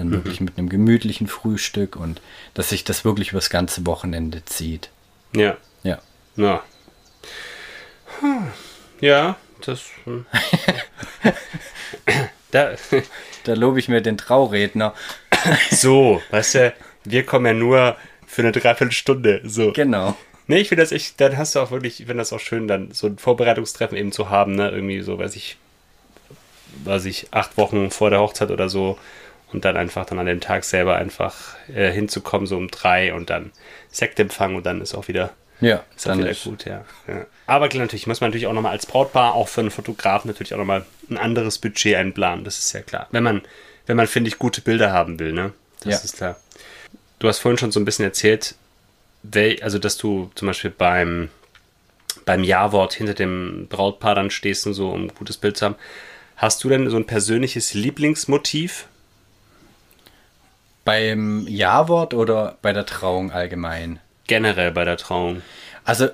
Dann 0.00 0.08
Mhm. 0.08 0.12
wirklich 0.14 0.40
mit 0.40 0.56
einem 0.56 0.70
gemütlichen 0.70 1.26
Frühstück 1.26 1.94
und 1.94 2.22
dass 2.54 2.70
sich 2.70 2.84
das 2.84 3.04
wirklich 3.04 3.32
übers 3.32 3.50
ganze 3.50 3.84
Wochenende 3.84 4.42
zieht. 4.46 4.88
Ja. 5.36 5.58
Ja. 5.82 5.98
Ja. 6.36 6.64
Hm. 8.20 8.46
Ja, 9.02 9.36
das. 9.60 9.82
hm. 10.04 10.24
da, 12.50 12.70
Da 13.44 13.52
lobe 13.54 13.78
ich 13.78 13.88
mir 13.88 14.00
den 14.00 14.16
Trauredner. 14.16 14.94
so, 15.70 16.22
weißt 16.30 16.54
du, 16.54 16.74
wir 17.04 17.26
kommen 17.26 17.44
ja 17.46 17.52
nur 17.52 17.96
für 18.26 18.40
eine 18.40 18.52
Dreiviertelstunde. 18.52 19.42
So. 19.44 19.72
Genau. 19.72 20.16
Nee, 20.46 20.60
ich 20.60 20.68
finde 20.70 20.82
das 20.82 20.92
echt, 20.92 21.20
dann 21.20 21.36
hast 21.36 21.54
du 21.54 21.60
auch 21.60 21.70
wirklich, 21.72 22.00
ich 22.00 22.06
finde 22.06 22.22
das 22.22 22.32
auch 22.32 22.40
schön, 22.40 22.68
dann 22.68 22.90
so 22.92 23.06
ein 23.06 23.18
Vorbereitungstreffen 23.18 23.98
eben 23.98 24.12
zu 24.12 24.30
haben, 24.30 24.54
ne? 24.56 24.70
Irgendwie 24.70 25.02
so, 25.02 25.18
weiß 25.18 25.36
ich, 25.36 25.58
weiß 26.84 27.04
ich, 27.04 27.28
acht 27.32 27.58
Wochen 27.58 27.90
vor 27.90 28.08
der 28.08 28.20
Hochzeit 28.20 28.50
oder 28.50 28.70
so 28.70 28.98
und 29.52 29.64
dann 29.64 29.76
einfach 29.76 30.06
dann 30.06 30.18
an 30.18 30.26
dem 30.26 30.40
Tag 30.40 30.64
selber 30.64 30.96
einfach 30.96 31.56
äh, 31.74 31.90
hinzukommen, 31.90 32.46
so 32.46 32.56
um 32.56 32.68
drei 32.68 33.12
und 33.14 33.30
dann 33.30 33.52
Sektempfang 33.90 34.54
und 34.54 34.66
dann 34.66 34.80
ist 34.80 34.94
auch 34.94 35.08
wieder, 35.08 35.30
Ja, 35.60 35.84
ist 35.96 36.08
auch 36.08 36.16
wieder 36.16 36.30
ist, 36.30 36.44
gut, 36.44 36.64
ja. 36.64 36.84
ja. 37.08 37.26
Aber 37.46 37.68
klar, 37.68 37.82
natürlich 37.82 38.06
muss 38.06 38.20
man 38.20 38.30
natürlich 38.30 38.46
auch 38.46 38.52
nochmal 38.52 38.72
als 38.72 38.86
Brautpaar, 38.86 39.34
auch 39.34 39.48
für 39.48 39.60
einen 39.60 39.70
Fotografen 39.70 40.28
natürlich 40.28 40.54
auch 40.54 40.58
nochmal 40.58 40.84
ein 41.10 41.18
anderes 41.18 41.58
Budget 41.58 41.96
einplanen, 41.96 42.44
das 42.44 42.58
ist 42.58 42.72
ja 42.72 42.82
klar. 42.82 43.08
Wenn 43.10 43.24
man, 43.24 43.42
wenn 43.86 43.96
man, 43.96 44.06
finde 44.06 44.28
ich, 44.28 44.38
gute 44.38 44.60
Bilder 44.60 44.92
haben 44.92 45.18
will, 45.18 45.32
ne? 45.32 45.52
Das 45.80 45.94
Ja. 45.94 46.04
ist 46.04 46.16
klar. 46.16 46.36
Du 47.18 47.28
hast 47.28 47.38
vorhin 47.40 47.58
schon 47.58 47.72
so 47.72 47.80
ein 47.80 47.84
bisschen 47.84 48.04
erzählt, 48.04 48.54
also 49.60 49.78
dass 49.78 49.96
du 49.98 50.30
zum 50.34 50.46
Beispiel 50.46 50.70
beim, 50.70 51.28
beim 52.24 52.44
Ja-Wort 52.44 52.94
hinter 52.94 53.14
dem 53.14 53.66
Brautpaar 53.68 54.14
dann 54.14 54.30
stehst 54.30 54.66
und 54.66 54.74
so, 54.74 54.90
um 54.90 55.04
ein 55.06 55.14
gutes 55.14 55.36
Bild 55.36 55.56
zu 55.56 55.66
haben. 55.66 55.74
Hast 56.36 56.64
du 56.64 56.68
denn 56.70 56.88
so 56.88 56.96
ein 56.96 57.06
persönliches 57.06 57.74
Lieblingsmotiv? 57.74 58.86
Beim 60.90 61.46
Ja-Wort 61.46 62.14
oder 62.14 62.56
bei 62.62 62.72
der 62.72 62.84
Trauung 62.84 63.30
allgemein? 63.30 64.00
Generell 64.26 64.72
bei 64.72 64.84
der 64.84 64.96
Trauung. 64.96 65.40
Also, 65.84 66.08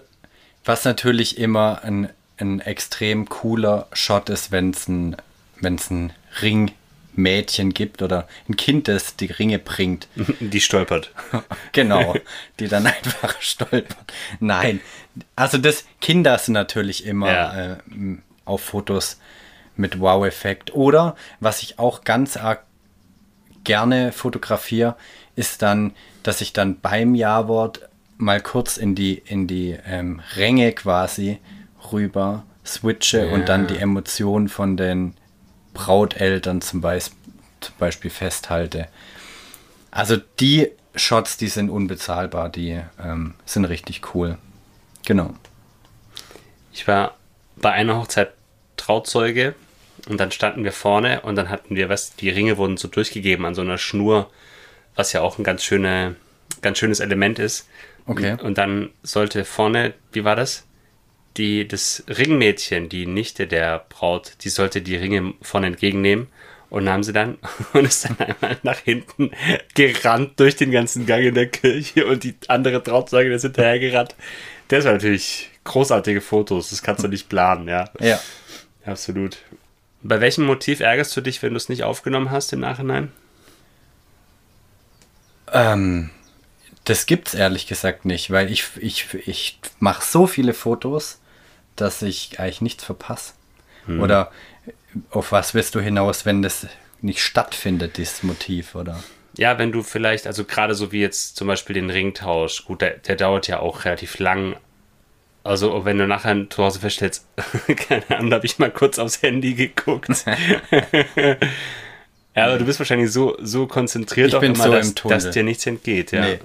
was 0.66 0.84
natürlich 0.84 1.38
immer 1.38 1.80
ein, 1.82 2.10
ein 2.36 2.60
extrem 2.60 3.26
cooler 3.26 3.86
Shot 3.94 4.28
ist, 4.28 4.52
wenn 4.52 4.72
es 4.72 4.86
ein, 4.86 5.16
wenn's 5.62 5.88
ein 5.90 6.12
Ringmädchen 6.42 7.72
gibt 7.72 8.02
oder 8.02 8.28
ein 8.50 8.56
Kind, 8.58 8.86
das 8.88 9.16
die 9.16 9.32
Ringe 9.32 9.58
bringt. 9.58 10.08
Die 10.40 10.60
stolpert. 10.60 11.10
Genau, 11.72 12.14
die 12.60 12.68
dann 12.68 12.86
einfach 12.98 13.40
stolpern. 13.40 13.96
Nein, 14.40 14.80
also 15.36 15.56
das 15.56 15.86
Kinder 16.02 16.36
sind 16.36 16.52
natürlich 16.52 17.06
immer 17.06 17.32
Ja. 17.32 17.72
äh, 17.72 17.76
auf 18.44 18.60
Fotos 18.62 19.18
mit 19.74 20.00
Wow-Effekt. 20.00 20.74
Oder 20.74 21.16
was 21.40 21.62
ich 21.62 21.78
auch 21.78 22.04
ganz 22.04 22.36
arg 22.36 22.62
gerne 23.66 24.12
fotografiere, 24.12 24.96
ist 25.34 25.60
dann, 25.60 25.92
dass 26.22 26.40
ich 26.40 26.54
dann 26.54 26.80
beim 26.80 27.14
Ja-Wort 27.14 27.88
mal 28.16 28.40
kurz 28.40 28.78
in 28.78 28.94
die, 28.94 29.22
in 29.26 29.46
die 29.46 29.76
ähm, 29.86 30.22
Ränge 30.36 30.72
quasi 30.72 31.38
rüber 31.92 32.44
switche 32.64 33.28
und 33.28 33.48
dann 33.48 33.66
die 33.66 33.76
Emotionen 33.76 34.48
von 34.48 34.76
den 34.76 35.14
Brauteltern 35.74 36.62
zum, 36.62 36.80
Beis 36.80 37.10
zum 37.60 37.74
Beispiel 37.78 38.10
festhalte. 38.10 38.88
Also 39.90 40.16
die 40.40 40.70
Shots, 40.94 41.36
die 41.36 41.48
sind 41.48 41.68
unbezahlbar, 41.68 42.48
die 42.48 42.80
ähm, 43.02 43.34
sind 43.44 43.66
richtig 43.66 44.14
cool. 44.14 44.38
Genau. 45.04 45.34
Ich 46.72 46.88
war 46.88 47.16
bei 47.56 47.72
einer 47.72 47.98
Hochzeit 47.98 48.32
Trauzeuge 48.76 49.54
und 50.08 50.18
dann 50.18 50.30
standen 50.30 50.64
wir 50.64 50.72
vorne 50.72 51.20
und 51.22 51.36
dann 51.36 51.50
hatten 51.50 51.76
wir, 51.76 51.88
was, 51.88 52.16
die 52.16 52.30
Ringe 52.30 52.56
wurden 52.56 52.76
so 52.76 52.88
durchgegeben 52.88 53.44
an 53.44 53.54
so 53.54 53.62
einer 53.62 53.78
Schnur, 53.78 54.30
was 54.94 55.12
ja 55.12 55.20
auch 55.20 55.38
ein 55.38 55.44
ganz, 55.44 55.64
schöne, 55.64 56.16
ganz 56.62 56.78
schönes 56.78 57.00
Element 57.00 57.38
ist. 57.38 57.68
Okay. 58.06 58.32
Und, 58.32 58.42
und 58.42 58.58
dann 58.58 58.90
sollte 59.02 59.44
vorne, 59.44 59.94
wie 60.12 60.24
war 60.24 60.36
das? 60.36 60.64
Die, 61.36 61.68
das 61.68 62.04
Ringmädchen, 62.08 62.88
die 62.88 63.06
Nichte 63.06 63.46
der 63.46 63.84
Braut, 63.88 64.32
die 64.42 64.48
sollte 64.48 64.80
die 64.80 64.96
Ringe 64.96 65.34
vorne 65.42 65.66
entgegennehmen 65.66 66.28
und 66.70 66.84
nahm 66.84 67.02
sie 67.02 67.12
dann 67.12 67.38
und 67.72 67.84
ist 67.84 68.08
dann 68.08 68.18
einmal 68.18 68.56
nach 68.62 68.78
hinten 68.78 69.32
gerannt 69.74 70.38
durch 70.40 70.56
den 70.56 70.70
ganzen 70.70 71.04
Gang 71.04 71.24
in 71.24 71.34
der 71.34 71.48
Kirche 71.48 72.06
und 72.06 72.24
die 72.24 72.36
andere 72.48 72.82
Trauzeugin 72.82 73.32
ist 73.32 73.42
hinterher 73.42 73.78
gerannt. 73.78 74.14
Das 74.68 74.84
war 74.84 74.92
natürlich 74.92 75.50
großartige 75.64 76.20
Fotos, 76.20 76.70
das 76.70 76.82
kannst 76.82 77.04
du 77.04 77.08
nicht 77.08 77.28
planen, 77.28 77.68
ja. 77.68 77.90
Ja. 78.00 78.20
Absolut. 78.84 79.38
Bei 80.08 80.20
welchem 80.20 80.44
Motiv 80.44 80.80
ärgerst 80.80 81.16
du 81.16 81.20
dich, 81.20 81.42
wenn 81.42 81.50
du 81.50 81.56
es 81.56 81.68
nicht 81.68 81.82
aufgenommen 81.82 82.30
hast 82.30 82.52
im 82.52 82.60
Nachhinein? 82.60 83.12
Ähm, 85.52 86.10
das 86.84 87.06
gibt's 87.06 87.34
ehrlich 87.34 87.66
gesagt 87.66 88.04
nicht, 88.04 88.30
weil 88.30 88.50
ich, 88.50 88.64
ich, 88.76 89.06
ich 89.26 89.58
mache 89.78 90.04
so 90.04 90.26
viele 90.26 90.54
Fotos, 90.54 91.20
dass 91.74 92.02
ich 92.02 92.38
eigentlich 92.38 92.60
nichts 92.60 92.84
verpasse. 92.84 93.34
Oder 93.88 94.32
auf 95.10 95.32
was 95.32 95.54
willst 95.54 95.74
du 95.74 95.80
hinaus, 95.80 96.26
wenn 96.26 96.42
das 96.42 96.66
nicht 97.00 97.22
stattfindet, 97.22 97.96
dieses 97.98 98.22
Motiv, 98.22 98.74
oder? 98.74 99.02
Ja, 99.36 99.58
wenn 99.58 99.70
du 99.70 99.82
vielleicht, 99.82 100.26
also 100.26 100.44
gerade 100.44 100.74
so 100.74 100.92
wie 100.92 101.00
jetzt 101.00 101.36
zum 101.36 101.46
Beispiel 101.46 101.74
den 101.74 101.90
Ringtausch, 101.90 102.64
gut, 102.64 102.80
der, 102.80 102.98
der 102.98 103.16
dauert 103.16 103.48
ja 103.48 103.60
auch 103.60 103.84
relativ 103.84 104.18
lang. 104.18 104.56
Also 105.46 105.84
wenn 105.84 105.98
du 105.98 106.06
nachher 106.06 106.48
zu 106.50 106.62
Hause 106.62 106.80
feststellst, 106.80 107.26
keine 107.88 108.10
Ahnung, 108.10 108.30
da 108.30 108.36
habe 108.36 108.46
ich 108.46 108.58
mal 108.58 108.70
kurz 108.70 108.98
aufs 108.98 109.22
Handy 109.22 109.54
geguckt. 109.54 110.24
ja, 112.34 112.46
aber 112.46 112.58
du 112.58 112.64
bist 112.64 112.78
wahrscheinlich 112.78 113.12
so, 113.12 113.36
so 113.40 113.66
konzentriert 113.66 114.32
Ich 114.32 114.40
bin 114.40 114.54
immer, 114.54 114.64
so 114.64 114.72
dass, 114.72 114.94
dass 114.94 115.30
dir 115.30 115.42
nichts 115.42 115.66
entgeht. 115.66 116.12
Ja. 116.12 116.22
Nee. 116.22 116.38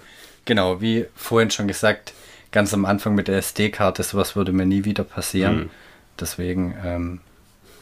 Genau, 0.46 0.82
wie 0.82 1.06
vorhin 1.16 1.52
schon 1.52 1.68
gesagt, 1.68 2.14
ganz 2.52 2.74
am 2.74 2.86
Anfang 2.86 3.16
mit 3.16 3.28
der 3.28 3.38
SD-Karte, 3.38 4.04
sowas 4.04 4.36
würde 4.36 4.52
mir 4.52 4.66
nie 4.66 4.86
wieder 4.86 5.04
passieren. 5.04 5.56
Mhm. 5.56 5.70
Deswegen 6.20 6.76
ähm, 6.84 7.20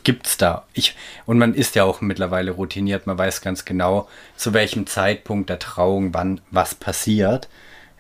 gibt's 0.03 0.38
da. 0.38 0.65
Ich, 0.73 0.95
und 1.25 1.38
man 1.38 1.53
ist 1.53 1.75
ja 1.75 1.84
auch 1.84 2.01
mittlerweile 2.01 2.51
routiniert, 2.51 3.08
man 3.08 3.17
weiß 3.17 3.41
ganz 3.41 3.65
genau, 3.65 4.08
zu 4.36 4.53
welchem 4.53 4.88
Zeitpunkt 4.88 5.49
der 5.49 5.60
Trauung 5.60 6.13
wann 6.13 6.41
was 6.51 6.75
passiert. 6.75 7.49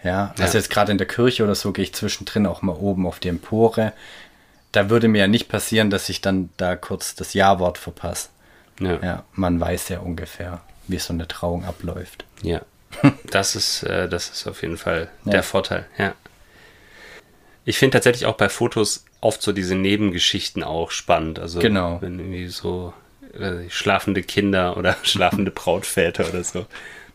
Ja, 0.03 0.33
also 0.39 0.43
Ja. 0.53 0.59
jetzt 0.59 0.69
gerade 0.69 0.91
in 0.91 0.97
der 0.97 1.07
Kirche 1.07 1.43
oder 1.43 1.55
so 1.55 1.71
gehe 1.73 1.83
ich 1.83 1.93
zwischendrin 1.93 2.45
auch 2.45 2.61
mal 2.61 2.75
oben 2.75 3.05
auf 3.05 3.19
die 3.19 3.27
Empore. 3.29 3.93
Da 4.71 4.89
würde 4.89 5.07
mir 5.07 5.19
ja 5.19 5.27
nicht 5.27 5.49
passieren, 5.49 5.89
dass 5.89 6.09
ich 6.09 6.21
dann 6.21 6.49
da 6.57 6.75
kurz 6.75 7.15
das 7.15 7.33
Ja-Wort 7.33 7.77
verpasse. 7.77 8.29
Ja. 8.79 8.99
Ja, 9.03 9.23
man 9.33 9.59
weiß 9.59 9.89
ja 9.89 9.99
ungefähr, 9.99 10.61
wie 10.87 10.99
so 10.99 11.11
eine 11.11 11.27
Trauung 11.27 11.65
abläuft. 11.65 12.23
Ja, 12.43 12.61
das 13.29 13.55
ist, 13.55 13.83
äh, 13.83 14.07
das 14.07 14.29
ist 14.29 14.47
auf 14.47 14.61
jeden 14.61 14.77
Fall 14.77 15.09
Ja. 15.25 15.31
der 15.31 15.43
Vorteil, 15.43 15.85
ja. 15.97 16.13
Ich 17.65 17.77
finde 17.77 17.93
tatsächlich 17.97 18.25
auch 18.25 18.37
bei 18.37 18.49
Fotos 18.49 19.05
oft 19.21 19.41
so 19.41 19.51
diese 19.51 19.75
Nebengeschichten 19.75 20.63
auch 20.63 20.91
spannend. 20.91 21.39
Also 21.39 21.59
Genau. 21.59 22.01
wenn 22.01 22.17
irgendwie 22.19 22.47
so 22.47 22.93
äh, 23.37 23.69
schlafende 23.69 24.23
Kinder 24.23 24.77
oder 24.77 24.95
schlafende 25.03 25.51
Brautväter 25.51 26.27
oder 26.29 26.43
so. 26.43 26.65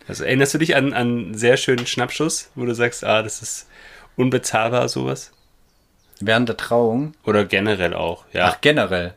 Also 0.06 0.24
erinnerst 0.24 0.54
du 0.54 0.58
dich 0.58 0.76
an, 0.76 0.92
an 0.92 0.94
einen 0.94 1.34
sehr 1.34 1.56
schönen 1.56 1.86
Schnappschuss, 1.86 2.50
wo 2.54 2.64
du 2.64 2.74
sagst, 2.74 3.04
ah, 3.04 3.22
das 3.22 3.42
ist 3.42 3.68
unbezahlbar, 4.16 4.88
sowas? 4.88 5.32
Während 6.20 6.48
der 6.48 6.56
Trauung 6.56 7.14
Oder 7.24 7.44
generell 7.44 7.94
auch, 7.94 8.24
ja. 8.32 8.48
Ach, 8.48 8.60
generell. 8.60 9.14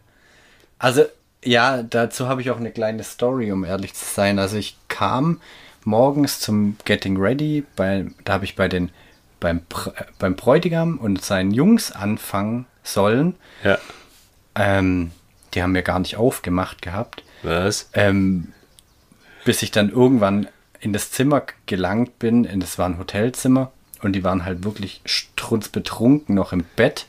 Also, 0.80 1.06
ja, 1.43 1.84
dazu 1.84 2.28
habe 2.28 2.41
ich 2.41 2.52
auch 2.52 2.58
eine 2.58 2.71
kleine 2.71 3.04
Story, 3.04 3.52
um 3.52 3.63
ehrlich 3.63 3.93
zu 3.93 4.06
sein. 4.06 4.39
Also 4.39 4.58
ich 4.58 4.78
kam 4.88 5.41
morgens 5.84 6.39
zum 6.39 6.78
Getting 6.86 7.17
Ready, 7.17 7.65
bei, 7.76 8.06
da 8.23 8.34
habe 8.34 8.45
ich 8.45 8.56
bei 8.56 8.67
den 8.67 8.91
beim, 9.39 9.58
äh, 9.95 10.04
beim 10.19 10.36
Bräutigam 10.36 10.97
und 10.97 11.23
seinen 11.23 11.52
Jungs 11.52 11.91
anfangen 11.91 12.65
sollen. 12.84 13.36
ja. 13.63 13.78
Ähm, 14.56 15.12
die 15.54 15.62
haben 15.62 15.71
mir 15.71 15.84
gar 15.84 16.00
nicht 16.00 16.17
aufgemacht 16.17 16.82
gehabt. 16.82 17.23
Was? 17.43 17.89
Ähm, 17.93 18.54
bis 19.45 19.62
ich 19.62 19.71
dann 19.71 19.89
irgendwann 19.89 20.47
in 20.80 20.94
das 20.94 21.12
Zimmer 21.12 21.44
gelangt 21.66 22.20
bin, 22.20 22.46
in 22.46 22.60
das 22.60 22.78
war 22.78 22.88
ein 22.88 22.98
Hotelzimmer 22.98 23.72
und 24.02 24.13
die 24.13 24.24
waren 24.24 24.46
halt 24.46 24.63
wirklich 24.63 25.02
strunzbetrunken 25.06 26.36
noch 26.36 26.54
im 26.54 26.63
Bett. 26.76 27.08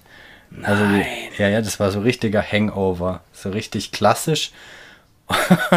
Also 0.63 0.87
die, 0.87 1.05
ja, 1.37 1.49
ja, 1.49 1.61
das 1.61 1.79
war 1.79 1.91
so 1.91 2.01
richtiger 2.01 2.43
Hangover, 2.43 3.23
so 3.33 3.51
richtig 3.51 3.93
klassisch. 3.93 4.51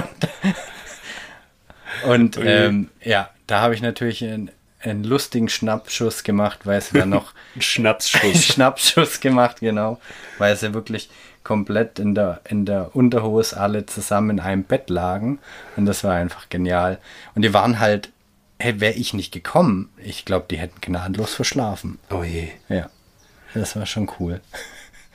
und 2.05 2.37
Ui. 2.37 2.45
ähm, 2.45 2.89
ja, 3.03 3.29
da 3.47 3.59
habe 3.61 3.75
ich 3.75 3.81
natürlich 3.81 4.23
einen, 4.23 4.49
einen 4.79 5.03
lustigen 5.03 5.49
Schnappschuss 5.49 6.23
gemacht, 6.23 6.59
weil 6.63 6.79
sie 6.81 6.97
dann 6.97 7.09
noch 7.09 7.33
Schnapsschuss. 7.59 8.45
Schnappschuss 8.45 9.19
gemacht, 9.19 9.57
genau. 9.59 9.99
Weil 10.37 10.55
sie 10.55 10.73
wirklich 10.73 11.09
komplett 11.43 11.99
in 11.99 12.15
der, 12.15 12.41
in 12.47 12.65
der 12.65 12.95
Unterhose 12.95 13.57
alle 13.57 13.85
zusammen 13.85 14.31
in 14.31 14.39
einem 14.39 14.63
Bett 14.63 14.89
lagen. 14.89 15.39
Und 15.75 15.85
das 15.85 16.03
war 16.03 16.13
einfach 16.13 16.49
genial. 16.49 16.99
Und 17.35 17.43
die 17.43 17.53
waren 17.53 17.79
halt, 17.79 18.11
hey, 18.59 18.79
wäre 18.79 18.93
ich 18.93 19.13
nicht 19.13 19.31
gekommen, 19.31 19.89
ich 19.97 20.25
glaube, 20.25 20.45
die 20.49 20.57
hätten 20.57 20.81
gnadenlos 20.81 21.33
verschlafen. 21.33 21.99
oh 22.09 22.23
je. 22.23 22.49
Ja. 22.69 22.89
Das 23.53 23.75
war 23.75 23.85
schon 23.85 24.09
cool. 24.19 24.39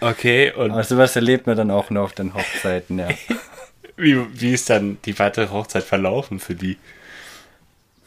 Okay, 0.00 0.52
und. 0.52 0.72
Aber 0.72 0.84
sowas 0.84 1.16
erlebt 1.16 1.46
man 1.46 1.56
dann 1.56 1.70
auch 1.70 1.90
nur 1.90 2.02
auf 2.02 2.12
den 2.12 2.34
Hochzeiten, 2.34 2.98
ja. 2.98 3.08
wie, 3.96 4.40
wie 4.40 4.52
ist 4.52 4.68
dann 4.68 4.98
die 5.04 5.18
weitere 5.18 5.48
Hochzeit 5.48 5.84
verlaufen 5.84 6.38
für 6.38 6.54
die? 6.54 6.76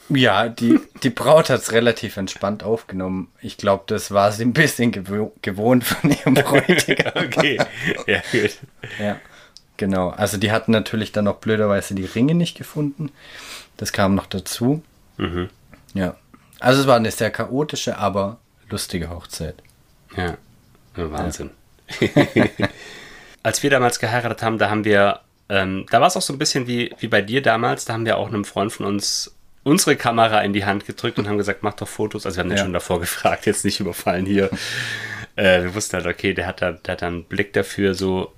Ja, 0.10 0.50
die, 0.50 0.80
die 1.04 1.12
Braut 1.12 1.50
hat 1.50 1.62
es 1.62 1.72
relativ 1.72 2.17
entspannt 2.17 2.63
aufgenommen. 2.63 3.32
Ich 3.41 3.58
glaube, 3.58 3.84
das 3.88 4.12
war 4.12 4.32
sie 4.32 4.43
ein 4.43 4.54
bisschen 4.54 4.91
gewo 4.91 5.34
gewohnt 5.41 5.84
von 5.84 6.12
ihrem 6.12 6.34
Bräutigam. 6.34 7.13
okay, 7.15 7.60
ja, 8.08 8.22
gut. 8.32 8.58
Ja, 9.00 9.17
genau. 9.78 10.10
Also 10.10 10.38
die 10.38 10.52
hatten 10.52 10.72
natürlich 10.72 11.12
dann 11.12 11.28
auch 11.28 11.38
blöderweise 11.38 11.93
die 11.93 12.06
Ringe 12.06 12.34
nicht 12.34 12.58
gefunden. 12.58 13.12
Das 13.78 13.93
kam 13.93 14.15
noch 14.15 14.26
dazu. 14.26 14.84
Mhm. 15.17 15.50
Ja. 15.93 16.15
Also 16.60 16.82
es 16.82 16.88
war 16.88 16.95
eine 16.95 17.12
sehr 17.12 17.30
chaotische, 17.30 17.98
aber 17.98 18.39
lustige 18.69 19.10
Hochzeit. 19.10 19.56
Ja, 20.17 20.38
Wahnsinn. 20.95 21.52
Ja. 22.00 22.48
Als 23.43 23.63
wir 23.63 23.69
damals 23.69 24.00
geheiratet 24.00 24.41
haben, 24.41 24.58
da 24.58 24.69
haben 24.69 24.86
wir, 24.86 25.22
ähm, 25.50 25.86
da 25.91 26.02
war 26.02 26.08
es 26.08 26.17
auch 26.17 26.22
so 26.22 26.34
ein 26.34 26.39
bisschen 26.39 26.67
wie, 26.67 26.93
wie 27.00 27.08
bei 27.08 27.22
dir 27.22 27.41
damals, 27.41 27.86
da 27.86 27.93
haben 27.93 28.06
wir 28.06 28.17
auch 28.17 28.28
einem 28.28 28.43
Freund 28.43 28.74
von 28.74 28.86
uns 28.86 29.36
unsere 29.70 29.96
Kamera 29.96 30.42
in 30.42 30.52
die 30.52 30.66
Hand 30.66 30.86
gedrückt 30.86 31.20
und 31.20 31.28
haben 31.28 31.38
gesagt, 31.38 31.62
mach 31.62 31.76
doch 31.76 31.88
Fotos. 31.88 32.26
Also 32.26 32.38
wir 32.38 32.42
haben 32.42 32.50
den 32.50 32.58
ja. 32.58 32.64
schon 32.64 32.74
davor 32.74 33.00
gefragt, 33.00 33.46
jetzt 33.46 33.64
nicht 33.64 33.80
überfallen 33.80 34.26
hier. 34.26 34.50
äh, 35.36 35.62
wir 35.62 35.76
wussten 35.76 35.98
halt, 35.98 36.08
okay, 36.08 36.34
der 36.34 36.48
hat 36.48 36.62
da, 36.62 36.72
der 36.72 36.94
hat 36.94 37.02
da 37.04 37.08
einen 37.08 37.24
Blick 37.24 37.54
dafür 37.54 37.94
so. 37.94 38.34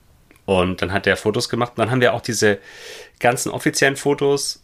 Und 0.46 0.82
dann 0.82 0.92
hat 0.92 1.08
er 1.08 1.16
Fotos 1.16 1.48
gemacht. 1.48 1.74
Und 1.76 1.80
dann 1.80 1.92
haben 1.92 2.02
wir 2.02 2.14
auch 2.14 2.22
diese 2.22 2.60
ganzen 3.20 3.50
offiziellen 3.50 3.96
Fotos, 3.96 4.62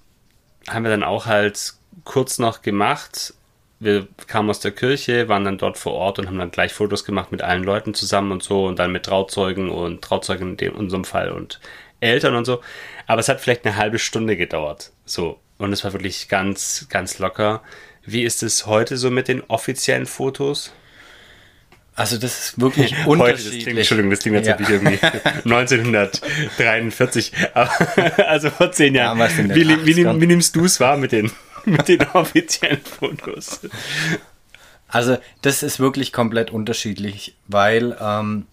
haben 0.68 0.84
wir 0.84 0.92
dann 0.92 1.04
auch 1.04 1.26
halt 1.26 1.76
kurz 2.04 2.38
noch 2.38 2.62
gemacht. 2.62 3.34
Wir 3.80 4.08
kamen 4.26 4.50
aus 4.50 4.60
der 4.60 4.72
Kirche, 4.72 5.30
waren 5.30 5.46
dann 5.46 5.60
dort 5.60 5.78
vor 5.78 5.94
Ort 5.94 6.20
und 6.20 6.28
haben 6.28 6.40
dann 6.40 6.52
gleich 6.52 6.74
Fotos 6.74 7.06
gemacht 7.06 7.32
mit 7.32 7.44
allen 7.44 7.64
Leuten 7.64 7.94
zusammen 7.94 8.32
und 8.32 8.44
so 8.44 8.66
und 8.66 8.80
dann 8.80 8.92
mit 8.92 9.04
Trauzeugen 9.04 9.70
und 9.70 10.02
Trauzeugen 10.02 10.58
in 10.58 10.72
unserem 10.72 11.06
Fall 11.06 11.32
und 11.32 11.62
Eltern 12.02 12.36
und 12.36 12.46
so. 12.46 12.62
Aber 13.06 13.22
es 13.22 13.30
hat 13.30 13.40
vielleicht 13.40 13.66
eine 13.66 13.78
halbe 13.78 14.00
Stunde 14.00 14.36
gedauert. 14.36 14.92
So. 15.06 15.40
Und 15.58 15.74
es 15.74 15.84
war 15.84 15.94
wirklich 15.94 16.30
ganz, 16.30 16.88
ganz 16.90 17.20
locker. 17.20 17.62
Wie 18.06 18.24
ist 18.24 18.44
es 18.44 18.66
heute 18.66 18.96
so 18.98 19.12
mit 19.12 19.28
den 19.28 19.42
offiziellen 19.42 20.06
Fotos? 20.06 20.72
Also 21.96 22.18
das 22.18 22.40
ist 22.40 22.60
wirklich 22.62 22.94
unterschiedlich. 23.08 23.18
Heute, 23.18 23.34
das 23.34 23.64
klingt, 23.64 23.80
Entschuldigung, 23.80 24.12
das 24.12 24.20
klingt 24.20 24.36
jetzt 24.38 24.48
ja. 24.48 24.58
irgendwie 24.70 25.00
1943. 25.50 27.34
also 28.28 28.50
vor 28.52 28.72
zehn 28.72 28.94
Jahren. 28.96 29.18
Wie, 29.20 29.68
wie, 29.68 29.86
wie, 29.86 30.06
wie, 30.06 30.28
nimmst 30.28 30.56
du 30.56 30.66
es 30.66 30.80
wahr 30.80 30.96
mit 30.98 31.12
den, 31.12 31.32
mit 31.66 31.88
den 31.88 32.02
offiziellen 32.14 32.82
Fotos? 32.82 33.62
Also 34.88 35.18
das 35.42 35.64
ist 35.64 35.80
wirklich 35.80 36.14
komplett 36.14 36.52
unterschiedlich, 36.52 37.36
weil 37.48 37.98
ähm, 38.00 38.46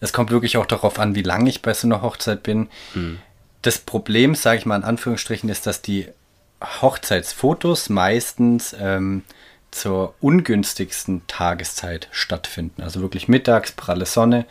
es 0.00 0.12
kommt 0.12 0.30
wirklich 0.30 0.56
auch 0.56 0.66
darauf 0.66 1.00
an, 1.00 1.16
wie 1.16 1.22
lange 1.22 1.50
ich 1.50 1.60
bei 1.60 1.74
so 1.74 1.88
einer 1.88 2.02
Hochzeit 2.02 2.44
bin. 2.44 2.68
Hm 2.94 3.18
das 3.62 3.78
Problem, 3.78 4.34
sage 4.34 4.58
ich 4.58 4.66
mal 4.66 4.76
in 4.76 4.84
Anführungsstrichen, 4.84 5.48
ist, 5.48 5.66
dass 5.66 5.82
die 5.82 6.08
Hochzeitsfotos 6.62 7.88
meistens 7.88 8.74
ähm, 8.78 9.22
zur 9.70 10.14
ungünstigsten 10.20 11.26
Tageszeit 11.26 12.08
stattfinden. 12.10 12.82
Also 12.82 13.00
wirklich 13.00 13.28
mittags, 13.28 13.72
pralle 13.72 14.06
Sonne. 14.06 14.46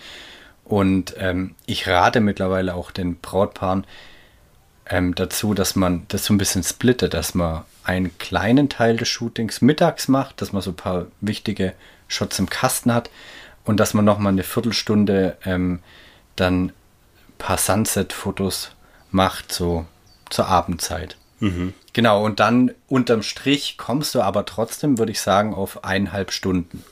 Und 0.64 1.16
ähm, 1.18 1.56
ich 1.66 1.88
rate 1.88 2.20
mittlerweile 2.20 2.76
auch 2.76 2.92
den 2.92 3.18
Brautpaaren 3.18 3.86
ähm, 4.90 5.16
dazu, 5.16 5.54
dass 5.54 5.76
man 5.76 6.06
das 6.10 6.26
so 6.26 6.34
ein 6.34 6.38
bisschen 6.38 6.64
splittet, 6.64 7.14
dass 7.14 7.34
man 7.34 7.64
einen 7.84 8.18
kleinen 8.18 8.70
Teil 8.70 8.98
des 8.98 9.08
Shootings 9.08 9.62
mittags 9.62 10.08
macht, 10.08 10.42
dass 10.42 10.52
man 10.52 10.62
so 10.62 10.72
ein 10.72 10.76
paar 10.76 11.08
wichtige 11.22 11.74
Shots 12.08 12.40
im 12.40 12.50
Kasten 12.50 12.94
hat 12.94 13.10
und 13.66 13.80
dass 13.80 13.94
man 13.94 14.06
nochmal 14.06 14.34
eine 14.34 14.44
Viertelstunde 14.44 15.38
ähm, 15.46 15.80
dann 16.36 16.66
ein 16.66 16.74
paar 17.38 17.58
Sunset-Fotos 17.58 18.72
macht, 19.12 19.52
so 19.52 19.86
zur 20.30 20.48
Abendzeit. 20.48 21.18
Mhm. 21.40 21.74
Genau, 21.94 22.24
und 22.24 22.40
dann 22.40 22.72
unterm 22.88 23.24
Strich 23.24 23.78
kommst 23.78 24.16
du 24.16 24.22
aber 24.22 24.46
trotzdem, 24.46 24.98
würde 24.98 25.12
ich 25.12 25.22
sagen, 25.22 25.54
auf 25.54 25.84
eineinhalb 25.84 26.32
Stunden. 26.32 26.84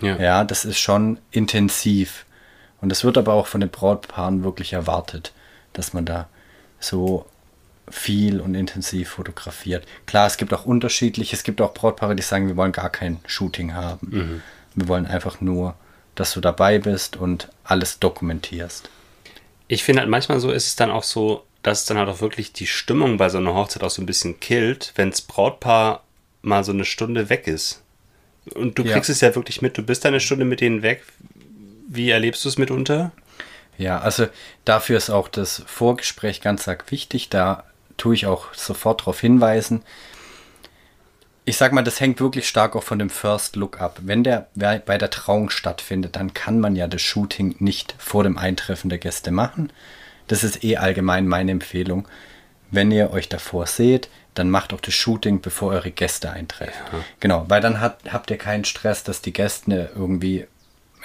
Ja. 0.00 0.16
ja, 0.16 0.44
das 0.44 0.64
ist 0.64 0.78
schon 0.78 1.18
intensiv. 1.30 2.26
Und 2.80 2.90
das 2.90 3.04
wird 3.04 3.16
aber 3.16 3.32
auch 3.32 3.46
von 3.46 3.60
den 3.60 3.70
Brautpaaren 3.70 4.44
wirklich 4.44 4.72
erwartet, 4.72 5.32
dass 5.72 5.92
man 5.92 6.04
da 6.04 6.28
so 6.80 7.26
viel 7.88 8.40
und 8.40 8.54
intensiv 8.54 9.10
fotografiert. 9.10 9.86
Klar, 10.06 10.26
es 10.26 10.36
gibt 10.36 10.52
auch 10.52 10.66
unterschiedliche, 10.66 11.36
es 11.36 11.42
gibt 11.42 11.60
auch 11.60 11.72
Brautpaare, 11.72 12.16
die 12.16 12.22
sagen, 12.22 12.48
wir 12.48 12.56
wollen 12.56 12.72
gar 12.72 12.90
kein 12.90 13.20
Shooting 13.26 13.74
haben. 13.74 14.08
Mhm. 14.10 14.42
Wir 14.74 14.88
wollen 14.88 15.06
einfach 15.06 15.40
nur, 15.40 15.74
dass 16.14 16.32
du 16.32 16.40
dabei 16.40 16.78
bist 16.78 17.16
und 17.16 17.48
alles 17.62 17.98
dokumentierst 17.98 18.88
ich 19.68 19.84
finde 19.84 20.00
halt 20.00 20.10
manchmal 20.10 20.40
so 20.40 20.50
ist 20.50 20.66
es 20.66 20.76
dann 20.76 20.90
auch 20.90 21.02
so, 21.02 21.44
dass 21.62 21.80
es 21.80 21.86
dann 21.86 21.96
halt 21.96 22.08
auch 22.08 22.20
wirklich 22.20 22.52
die 22.52 22.66
Stimmung 22.66 23.16
bei 23.16 23.28
so 23.28 23.38
einer 23.38 23.54
Hochzeit 23.54 23.82
auch 23.82 23.90
so 23.90 24.02
ein 24.02 24.06
bisschen 24.06 24.40
killt, 24.40 24.92
wenn 24.96 25.10
das 25.10 25.22
Brautpaar 25.22 26.04
mal 26.42 26.64
so 26.64 26.72
eine 26.72 26.84
Stunde 26.84 27.30
weg 27.30 27.46
ist. 27.46 27.82
Und 28.54 28.78
du 28.78 28.84
kriegst 28.84 29.08
ja. 29.08 29.14
es 29.14 29.20
ja 29.22 29.34
wirklich 29.34 29.62
mit, 29.62 29.78
du 29.78 29.82
bist 29.82 30.04
eine 30.04 30.20
Stunde 30.20 30.44
mit 30.44 30.60
denen 30.60 30.82
weg. 30.82 31.02
Wie 31.88 32.10
erlebst 32.10 32.44
du 32.44 32.50
es 32.50 32.58
mitunter? 32.58 33.12
Ja, 33.78 33.98
also 33.98 34.26
dafür 34.64 34.98
ist 34.98 35.10
auch 35.10 35.28
das 35.28 35.62
Vorgespräch 35.66 36.40
ganz 36.40 36.68
arg 36.68 36.90
wichtig. 36.90 37.30
Da 37.30 37.64
tue 37.96 38.14
ich 38.14 38.26
auch 38.26 38.52
sofort 38.52 39.00
darauf 39.00 39.20
hinweisen, 39.20 39.82
ich 41.46 41.56
sag 41.56 41.72
mal, 41.72 41.82
das 41.82 42.00
hängt 42.00 42.20
wirklich 42.20 42.48
stark 42.48 42.74
auch 42.74 42.82
von 42.82 42.98
dem 42.98 43.10
First 43.10 43.56
Look 43.56 43.80
ab. 43.80 43.98
Wenn 44.02 44.24
der 44.24 44.48
bei 44.54 44.98
der 44.98 45.10
Trauung 45.10 45.50
stattfindet, 45.50 46.16
dann 46.16 46.32
kann 46.32 46.58
man 46.58 46.74
ja 46.74 46.86
das 46.86 47.02
Shooting 47.02 47.56
nicht 47.58 47.94
vor 47.98 48.24
dem 48.24 48.38
Eintreffen 48.38 48.88
der 48.88 48.98
Gäste 48.98 49.30
machen. 49.30 49.70
Das 50.26 50.42
ist 50.42 50.64
eh 50.64 50.78
allgemein 50.78 51.28
meine 51.28 51.52
Empfehlung. 51.52 52.08
Wenn 52.70 52.90
ihr 52.90 53.10
euch 53.12 53.28
davor 53.28 53.66
seht, 53.66 54.08
dann 54.32 54.50
macht 54.50 54.72
auch 54.72 54.80
das 54.80 54.94
Shooting, 54.94 55.42
bevor 55.42 55.72
eure 55.72 55.90
Gäste 55.90 56.30
eintreffen. 56.30 56.82
Ja. 56.92 57.04
Genau, 57.20 57.44
weil 57.48 57.60
dann 57.60 57.80
hat, 57.80 58.00
habt 58.10 58.30
ihr 58.30 58.38
keinen 58.38 58.64
Stress, 58.64 59.04
dass 59.04 59.20
die 59.20 59.32
Gäste 59.32 59.90
irgendwie 59.94 60.46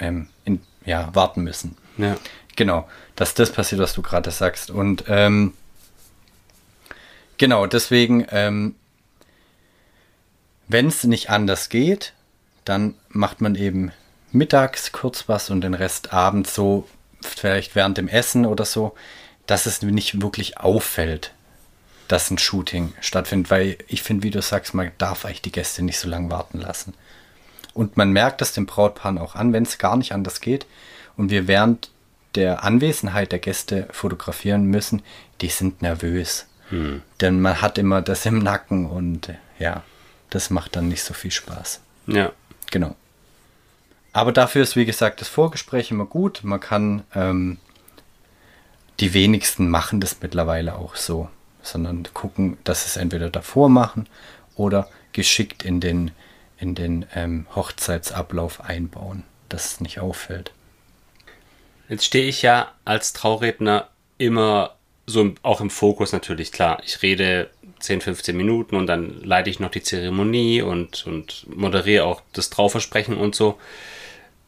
ähm, 0.00 0.28
in, 0.44 0.62
ja, 0.84 1.14
warten 1.14 1.42
müssen. 1.42 1.76
Ja. 1.98 2.16
Genau, 2.56 2.88
dass 3.14 3.34
das 3.34 3.52
passiert, 3.52 3.80
was 3.80 3.92
du 3.92 4.02
gerade 4.02 4.30
sagst. 4.30 4.70
Und 4.70 5.04
ähm, 5.06 5.52
genau, 7.36 7.66
deswegen 7.66 8.26
ähm, 8.30 8.74
wenn 10.70 10.86
es 10.86 11.02
nicht 11.02 11.30
anders 11.30 11.68
geht, 11.68 12.12
dann 12.64 12.94
macht 13.08 13.40
man 13.40 13.56
eben 13.56 13.90
mittags 14.30 14.92
kurz 14.92 15.28
was 15.28 15.50
und 15.50 15.62
den 15.62 15.74
Rest 15.74 16.12
abends 16.12 16.54
so, 16.54 16.88
vielleicht 17.22 17.74
während 17.74 17.98
dem 17.98 18.06
Essen 18.06 18.46
oder 18.46 18.64
so, 18.64 18.94
dass 19.46 19.66
es 19.66 19.82
nicht 19.82 20.22
wirklich 20.22 20.58
auffällt, 20.58 21.32
dass 22.06 22.30
ein 22.30 22.38
Shooting 22.38 22.92
stattfindet, 23.00 23.50
weil 23.50 23.78
ich 23.88 24.04
finde, 24.04 24.22
wie 24.22 24.30
du 24.30 24.40
sagst, 24.40 24.72
man 24.72 24.92
darf 24.98 25.24
eigentlich 25.24 25.42
die 25.42 25.52
Gäste 25.52 25.82
nicht 25.82 25.98
so 25.98 26.08
lange 26.08 26.30
warten 26.30 26.60
lassen. 26.60 26.94
Und 27.74 27.96
man 27.96 28.12
merkt 28.12 28.40
das 28.40 28.52
dem 28.52 28.66
Brautpaar 28.66 29.20
auch 29.20 29.34
an, 29.34 29.52
wenn 29.52 29.64
es 29.64 29.78
gar 29.78 29.96
nicht 29.96 30.12
anders 30.12 30.40
geht 30.40 30.66
und 31.16 31.30
wir 31.30 31.48
während 31.48 31.90
der 32.36 32.62
Anwesenheit 32.62 33.32
der 33.32 33.40
Gäste 33.40 33.88
fotografieren 33.90 34.64
müssen, 34.66 35.02
die 35.40 35.48
sind 35.48 35.82
nervös. 35.82 36.46
Hm. 36.68 37.02
Denn 37.20 37.40
man 37.40 37.60
hat 37.60 37.76
immer 37.76 38.02
das 38.02 38.24
im 38.24 38.38
Nacken 38.38 38.86
und 38.86 39.34
ja 39.58 39.82
das 40.30 40.50
macht 40.50 40.76
dann 40.76 40.88
nicht 40.88 41.02
so 41.02 41.14
viel 41.14 41.30
Spaß. 41.30 41.80
Ja. 42.06 42.32
Genau. 42.70 42.94
Aber 44.12 44.32
dafür 44.32 44.62
ist, 44.62 44.76
wie 44.76 44.86
gesagt, 44.86 45.20
das 45.20 45.28
Vorgespräch 45.28 45.90
immer 45.90 46.06
gut. 46.06 46.40
Man 46.42 46.60
kann, 46.60 47.04
ähm, 47.14 47.58
die 48.98 49.14
wenigsten 49.14 49.68
machen 49.68 50.00
das 50.00 50.16
mittlerweile 50.20 50.74
auch 50.74 50.96
so, 50.96 51.28
sondern 51.62 52.04
gucken, 52.12 52.58
dass 52.64 52.86
es 52.86 52.96
entweder 52.96 53.30
davor 53.30 53.68
machen 53.68 54.08
oder 54.56 54.88
geschickt 55.12 55.64
in 55.64 55.80
den, 55.80 56.10
in 56.58 56.74
den 56.74 57.06
ähm, 57.14 57.46
Hochzeitsablauf 57.54 58.62
einbauen, 58.62 59.24
dass 59.48 59.72
es 59.72 59.80
nicht 59.80 60.00
auffällt. 60.00 60.52
Jetzt 61.88 62.04
stehe 62.04 62.28
ich 62.28 62.42
ja 62.42 62.72
als 62.84 63.12
Trauredner 63.12 63.88
immer 64.18 64.76
so 65.06 65.34
auch 65.42 65.60
im 65.60 65.70
Fokus 65.70 66.12
natürlich, 66.12 66.52
klar. 66.52 66.80
Ich 66.84 67.02
rede 67.02 67.50
10, 67.80 68.00
15 68.00 68.36
Minuten 68.36 68.76
und 68.76 68.86
dann 68.86 69.22
leite 69.22 69.50
ich 69.50 69.60
noch 69.60 69.70
die 69.70 69.82
Zeremonie 69.82 70.62
und, 70.62 71.06
und 71.06 71.46
moderiere 71.54 72.04
auch 72.04 72.22
das 72.32 72.50
Trauversprechen 72.50 73.16
und 73.16 73.34
so. 73.34 73.58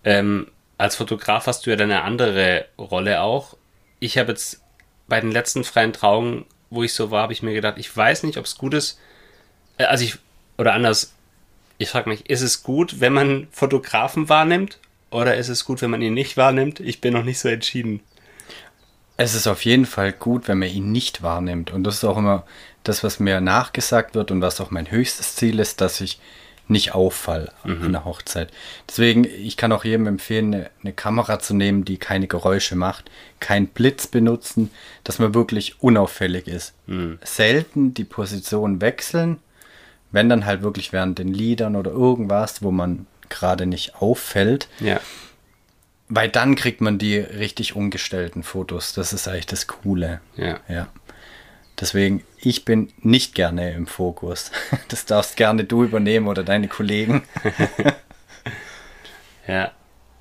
Ähm, 0.04 0.48
als 0.78 0.96
Fotograf 0.96 1.46
hast 1.46 1.66
du 1.66 1.70
ja 1.70 1.76
dann 1.76 1.90
eine 1.90 2.02
andere 2.02 2.66
Rolle 2.78 3.22
auch. 3.22 3.56
Ich 4.00 4.18
habe 4.18 4.32
jetzt 4.32 4.60
bei 5.08 5.20
den 5.20 5.30
letzten 5.30 5.64
freien 5.64 5.92
Trauungen, 5.92 6.44
wo 6.70 6.82
ich 6.82 6.94
so 6.94 7.10
war, 7.10 7.22
habe 7.22 7.32
ich 7.32 7.42
mir 7.42 7.54
gedacht, 7.54 7.78
ich 7.78 7.94
weiß 7.94 8.22
nicht, 8.22 8.38
ob 8.38 8.44
es 8.44 8.56
gut 8.56 8.74
ist. 8.74 8.98
Äh, 9.78 9.84
also 9.84 10.04
ich, 10.04 10.16
oder 10.58 10.74
anders, 10.74 11.14
ich 11.78 11.88
frage 11.88 12.08
mich, 12.08 12.28
ist 12.30 12.42
es 12.42 12.62
gut, 12.62 13.00
wenn 13.00 13.12
man 13.12 13.48
Fotografen 13.50 14.28
wahrnimmt 14.28 14.78
oder 15.10 15.36
ist 15.36 15.48
es 15.48 15.64
gut, 15.64 15.82
wenn 15.82 15.90
man 15.90 16.02
ihn 16.02 16.14
nicht 16.14 16.36
wahrnimmt? 16.36 16.80
Ich 16.80 17.00
bin 17.00 17.12
noch 17.12 17.24
nicht 17.24 17.38
so 17.38 17.48
entschieden. 17.48 18.00
Es 19.16 19.34
ist 19.34 19.46
auf 19.46 19.64
jeden 19.64 19.86
Fall 19.86 20.12
gut, 20.12 20.48
wenn 20.48 20.58
man 20.58 20.68
ihn 20.68 20.90
nicht 20.90 21.22
wahrnimmt. 21.22 21.70
Und 21.70 21.84
das 21.84 21.96
ist 21.96 22.04
auch 22.04 22.16
immer 22.16 22.44
das, 22.82 23.04
was 23.04 23.20
mir 23.20 23.40
nachgesagt 23.40 24.14
wird 24.14 24.30
und 24.30 24.40
was 24.40 24.60
auch 24.60 24.70
mein 24.70 24.90
höchstes 24.90 25.36
Ziel 25.36 25.58
ist, 25.60 25.80
dass 25.80 26.00
ich 26.00 26.18
nicht 26.68 26.94
auffall 26.94 27.52
mhm. 27.64 27.82
an 27.82 27.92
der 27.92 28.04
Hochzeit. 28.04 28.50
Deswegen, 28.88 29.24
ich 29.24 29.56
kann 29.56 29.72
auch 29.72 29.84
jedem 29.84 30.06
empfehlen, 30.06 30.54
eine, 30.54 30.70
eine, 30.82 30.92
Kamera 30.92 31.38
zu 31.38 31.54
nehmen, 31.54 31.84
die 31.84 31.98
keine 31.98 32.26
Geräusche 32.26 32.76
macht, 32.76 33.10
kein 33.40 33.66
Blitz 33.66 34.06
benutzen, 34.06 34.70
dass 35.04 35.18
man 35.18 35.34
wirklich 35.34 35.82
unauffällig 35.82 36.46
ist. 36.46 36.74
Mhm. 36.86 37.18
Selten 37.22 37.94
die 37.94 38.04
Position 38.04 38.80
wechseln, 38.80 39.38
wenn 40.12 40.28
dann 40.28 40.46
halt 40.46 40.62
wirklich 40.62 40.92
während 40.92 41.18
den 41.18 41.32
Liedern 41.32 41.76
oder 41.76 41.90
irgendwas, 41.90 42.62
wo 42.62 42.70
man 42.70 43.06
gerade 43.28 43.66
nicht 43.66 43.96
auffällt. 43.96 44.68
Ja. 44.80 45.00
Weil 46.14 46.28
dann 46.28 46.56
kriegt 46.56 46.82
man 46.82 46.98
die 46.98 47.16
richtig 47.16 47.74
umgestellten 47.74 48.42
Fotos. 48.42 48.92
Das 48.92 49.14
ist 49.14 49.28
eigentlich 49.28 49.46
das 49.46 49.66
Coole. 49.66 50.20
Ja. 50.36 50.60
Ja. 50.68 50.88
Deswegen, 51.80 52.22
ich 52.36 52.66
bin 52.66 52.92
nicht 52.98 53.34
gerne 53.34 53.72
im 53.72 53.86
Fokus. 53.86 54.52
Das 54.88 55.06
darfst 55.06 55.38
gerne 55.38 55.64
du 55.64 55.84
übernehmen 55.84 56.28
oder 56.28 56.44
deine 56.44 56.68
Kollegen. 56.68 57.22
ja. 59.46 59.72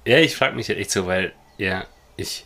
Ja, 0.05 0.17
ich 0.19 0.37
frage 0.37 0.55
mich 0.55 0.69
echt 0.69 0.91
so, 0.91 1.07
weil, 1.07 1.33
ja, 1.57 1.85
ich, 2.15 2.45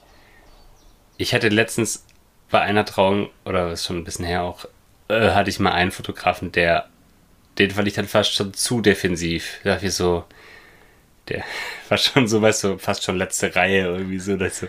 ich 1.17 1.35
hatte 1.35 1.49
letztens 1.49 2.03
bei 2.49 2.61
einer 2.61 2.83
Trauung, 2.83 3.29
oder 3.45 3.71
ist 3.71 3.85
schon 3.85 3.97
ein 3.97 4.05
bisschen 4.05 4.25
her 4.25 4.41
auch, 4.41 4.65
äh, 5.07 5.29
hatte 5.29 5.51
ich 5.51 5.59
mal 5.59 5.71
einen 5.71 5.91
Fotografen, 5.91 6.51
der, 6.51 6.89
den 7.59 7.69
fand 7.69 7.87
ich 7.87 7.93
dann 7.93 8.07
fast 8.07 8.33
schon 8.33 8.55
zu 8.55 8.81
defensiv. 8.81 9.59
Da 9.63 9.75
dachte 9.75 9.85
ich 9.85 9.93
so, 9.93 10.23
der 11.27 11.43
war 11.89 11.97
schon 11.97 12.27
so, 12.27 12.41
weißt 12.41 12.63
du, 12.63 12.77
fast 12.77 13.03
schon 13.03 13.17
letzte 13.17 13.55
Reihe 13.55 13.85
irgendwie 13.85 14.19
so, 14.19 14.35
dass 14.37 14.59
so, 14.59 14.67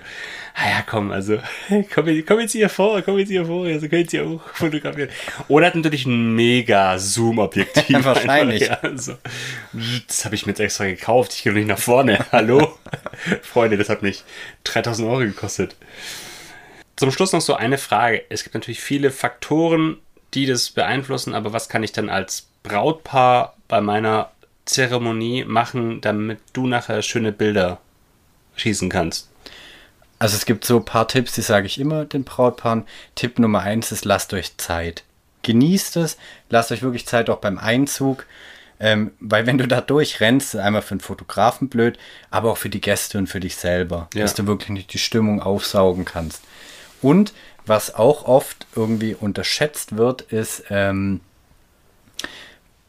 ah 0.54 0.70
ja, 0.70 0.82
komm, 0.86 1.10
also, 1.10 1.38
komm, 1.94 2.06
komm 2.26 2.40
jetzt 2.40 2.52
hier 2.52 2.68
vor, 2.68 3.02
komm 3.02 3.18
jetzt 3.18 3.28
hier 3.28 3.46
vor, 3.46 3.66
also 3.66 3.88
könnt 3.88 4.12
ihr 4.12 4.26
auch 4.26 4.40
fotografieren. 4.54 5.10
Oder 5.48 5.66
hat 5.66 5.74
natürlich 5.74 6.06
ein 6.06 6.34
mega 6.34 6.98
Zoom-Objektiv. 6.98 8.04
Wahrscheinlich. 8.04 8.62
ja, 8.62 8.78
also, 8.82 9.16
das 10.06 10.24
habe 10.24 10.34
ich 10.34 10.46
mir 10.46 10.52
jetzt 10.52 10.60
extra 10.60 10.86
gekauft, 10.86 11.34
ich 11.34 11.42
gehe 11.42 11.52
nicht 11.52 11.68
nach 11.68 11.78
vorne, 11.78 12.24
hallo? 12.32 12.78
Freunde, 13.42 13.76
das 13.76 13.88
hat 13.88 14.02
mich 14.02 14.24
3000 14.64 15.08
Euro 15.08 15.20
gekostet. 15.20 15.76
Zum 16.96 17.10
Schluss 17.10 17.32
noch 17.32 17.42
so 17.42 17.54
eine 17.54 17.76
Frage. 17.76 18.24
Es 18.30 18.42
gibt 18.42 18.54
natürlich 18.54 18.80
viele 18.80 19.10
Faktoren, 19.10 19.98
die 20.32 20.46
das 20.46 20.70
beeinflussen, 20.70 21.34
aber 21.34 21.52
was 21.52 21.68
kann 21.68 21.82
ich 21.82 21.92
dann 21.92 22.08
als 22.08 22.48
Brautpaar 22.62 23.54
bei 23.68 23.80
meiner 23.80 24.30
Zeremonie 24.66 25.44
machen, 25.44 26.00
damit 26.00 26.40
du 26.52 26.66
nachher 26.66 27.00
schöne 27.02 27.32
Bilder 27.32 27.80
schießen 28.56 28.90
kannst? 28.90 29.30
Also 30.18 30.36
es 30.36 30.46
gibt 30.46 30.64
so 30.64 30.78
ein 30.78 30.84
paar 30.84 31.08
Tipps, 31.08 31.32
die 31.32 31.42
sage 31.42 31.66
ich 31.66 31.78
immer 31.78 32.04
den 32.04 32.24
Brautpaaren. 32.24 32.84
Tipp 33.14 33.38
Nummer 33.38 33.60
eins 33.60 33.92
ist, 33.92 34.04
lasst 34.04 34.32
euch 34.34 34.56
Zeit. 34.56 35.04
Genießt 35.42 35.96
es, 35.96 36.16
lasst 36.50 36.72
euch 36.72 36.82
wirklich 36.82 37.06
Zeit 37.06 37.30
auch 37.30 37.38
beim 37.38 37.58
Einzug. 37.58 38.26
Ähm, 38.78 39.12
weil 39.20 39.46
wenn 39.46 39.58
du 39.58 39.66
da 39.66 39.80
durchrennst, 39.80 40.56
einmal 40.56 40.82
für 40.82 40.96
den 40.96 41.00
Fotografen 41.00 41.68
blöd, 41.68 41.98
aber 42.30 42.52
auch 42.52 42.58
für 42.58 42.68
die 42.68 42.80
Gäste 42.80 43.16
und 43.16 43.26
für 43.26 43.40
dich 43.40 43.56
selber, 43.56 44.08
ja. 44.14 44.22
dass 44.22 44.34
du 44.34 44.46
wirklich 44.46 44.70
nicht 44.70 44.92
die 44.92 44.98
Stimmung 44.98 45.40
aufsaugen 45.40 46.04
kannst. 46.04 46.42
Und 47.00 47.32
was 47.64 47.94
auch 47.94 48.24
oft 48.24 48.66
irgendwie 48.74 49.14
unterschätzt 49.14 49.96
wird, 49.96 50.22
ist, 50.22 50.64
ähm, 50.70 51.20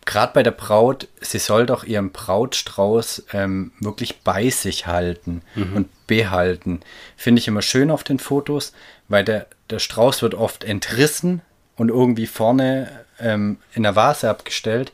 gerade 0.07 0.33
bei 0.33 0.41
der 0.41 0.51
Braut, 0.51 1.07
sie 1.21 1.37
soll 1.37 1.67
doch 1.67 1.83
ihren 1.83 2.11
Brautstrauß 2.11 3.25
ähm, 3.33 3.71
wirklich 3.79 4.21
bei 4.21 4.49
sich 4.49 4.87
halten 4.87 5.43
mhm. 5.53 5.75
und 5.75 6.07
behalten. 6.07 6.79
Finde 7.15 7.39
ich 7.39 7.47
immer 7.47 7.61
schön 7.61 7.91
auf 7.91 8.03
den 8.03 8.17
Fotos, 8.17 8.73
weil 9.07 9.23
der, 9.23 9.45
der 9.69 9.77
Strauß 9.77 10.23
wird 10.23 10.33
oft 10.33 10.63
entrissen 10.63 11.41
und 11.75 11.89
irgendwie 11.89 12.25
vorne 12.25 12.89
ähm, 13.19 13.57
in 13.73 13.83
der 13.83 13.95
Vase 13.95 14.29
abgestellt. 14.29 14.91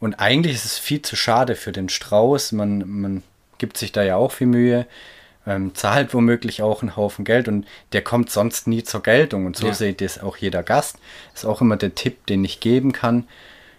Und 0.00 0.14
eigentlich 0.14 0.54
ist 0.54 0.64
es 0.64 0.78
viel 0.78 1.02
zu 1.02 1.16
schade 1.16 1.54
für 1.54 1.72
den 1.72 1.88
Strauß. 1.88 2.52
Man, 2.52 2.88
man 2.88 3.22
gibt 3.58 3.76
sich 3.76 3.92
da 3.92 4.02
ja 4.02 4.16
auch 4.16 4.32
viel 4.32 4.46
Mühe, 4.46 4.86
ähm, 5.46 5.74
zahlt 5.74 6.14
womöglich 6.14 6.62
auch 6.62 6.82
einen 6.82 6.96
Haufen 6.96 7.24
Geld 7.24 7.48
und 7.48 7.66
der 7.92 8.02
kommt 8.02 8.30
sonst 8.30 8.68
nie 8.68 8.84
zur 8.84 9.02
Geltung. 9.02 9.44
Und 9.46 9.56
so 9.56 9.66
ja. 9.66 9.74
seht 9.74 10.00
ihr 10.00 10.06
es 10.06 10.22
auch 10.22 10.36
jeder 10.36 10.62
Gast. 10.62 10.98
Ist 11.34 11.44
auch 11.44 11.60
immer 11.60 11.76
der 11.76 11.94
Tipp, 11.94 12.26
den 12.26 12.44
ich 12.44 12.60
geben 12.60 12.92
kann. 12.92 13.26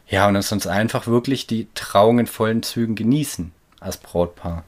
Ja, 0.08 0.28
und 0.28 0.42
sonst 0.42 0.68
einfach 0.68 1.08
wirklich 1.08 1.48
die 1.48 1.68
Trauung 1.76 2.20
in 2.20 2.28
vollen 2.28 2.63
Zügen 2.63 2.96
genießen 2.96 3.52
als 3.80 3.98
Brautpaar. 3.98 4.63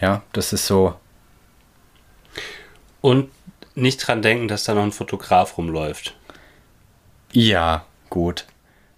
Ja, 0.00 0.22
das 0.32 0.52
ist 0.52 0.66
so. 0.66 0.94
Und 3.00 3.30
nicht 3.74 3.98
dran 3.98 4.22
denken, 4.22 4.48
dass 4.48 4.64
da 4.64 4.74
noch 4.74 4.82
ein 4.82 4.92
Fotograf 4.92 5.58
rumläuft. 5.58 6.16
Ja, 7.32 7.84
gut. 8.10 8.46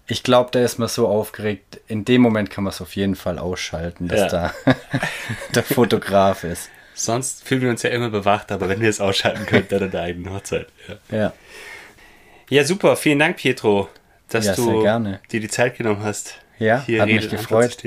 Ich 0.05 0.23
glaube, 0.23 0.51
da 0.51 0.59
ist 0.59 0.79
man 0.79 0.87
so 0.87 1.07
aufgeregt. 1.07 1.81
In 1.87 2.05
dem 2.05 2.21
Moment 2.21 2.49
kann 2.49 2.63
man 2.63 2.71
es 2.71 2.81
auf 2.81 2.95
jeden 2.95 3.15
Fall 3.15 3.39
ausschalten, 3.39 4.07
dass 4.07 4.31
ja. 4.31 4.53
da 4.65 4.75
der 5.55 5.63
Fotograf 5.63 6.43
ist. 6.43 6.69
Sonst 6.93 7.43
fühlen 7.43 7.61
wir 7.61 7.69
uns 7.69 7.83
ja 7.83 7.89
immer 7.89 8.09
bewacht, 8.09 8.51
aber 8.51 8.69
wenn 8.69 8.79
wir 8.79 8.89
es 8.89 9.01
ausschalten 9.01 9.45
können, 9.45 9.67
dann 9.69 9.83
in 9.83 9.91
der 9.91 10.01
eigenen 10.01 10.33
Hochzeit. 10.33 10.67
Ja. 10.87 11.17
ja. 11.17 11.33
Ja, 12.49 12.63
super. 12.63 12.95
Vielen 12.95 13.19
Dank, 13.19 13.37
Pietro 13.37 13.89
dass 14.29 14.45
ja, 14.45 14.55
du 14.55 14.83
dir 15.31 15.39
die 15.39 15.47
Zeit 15.47 15.77
genommen 15.77 16.03
hast. 16.03 16.39
Ja, 16.59 16.83
hier 16.85 17.01
hat 17.01 17.09
mich 17.09 17.29
gefreut. 17.29 17.77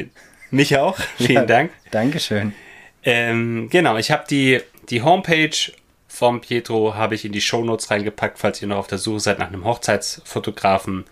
Mich 0.50 0.76
auch. 0.79 0.98
Vielen 1.16 1.35
ja, 1.35 1.46
Dank. 1.46 1.72
Dankeschön. 1.90 2.55
Ähm, 3.03 3.68
genau, 3.70 3.96
ich 3.96 4.11
habe 4.11 4.24
die, 4.29 4.61
die 4.90 5.03
Homepage 5.03 5.72
vom 6.09 6.40
Pietro 6.40 6.94
habe 6.94 7.14
ich 7.14 7.24
in 7.24 7.33
die 7.33 7.40
Shownotes 7.40 7.90
reingepackt, 7.90 8.38
falls 8.38 8.61
ihr 8.61 8.68
noch 8.68 8.79
auf 8.79 8.88
der 8.88 8.98
Suche 8.98 9.20
seid 9.20 9.38
nach 9.38 9.46
einem 9.46 9.64
Hochzeitsfotografen. 9.64 11.05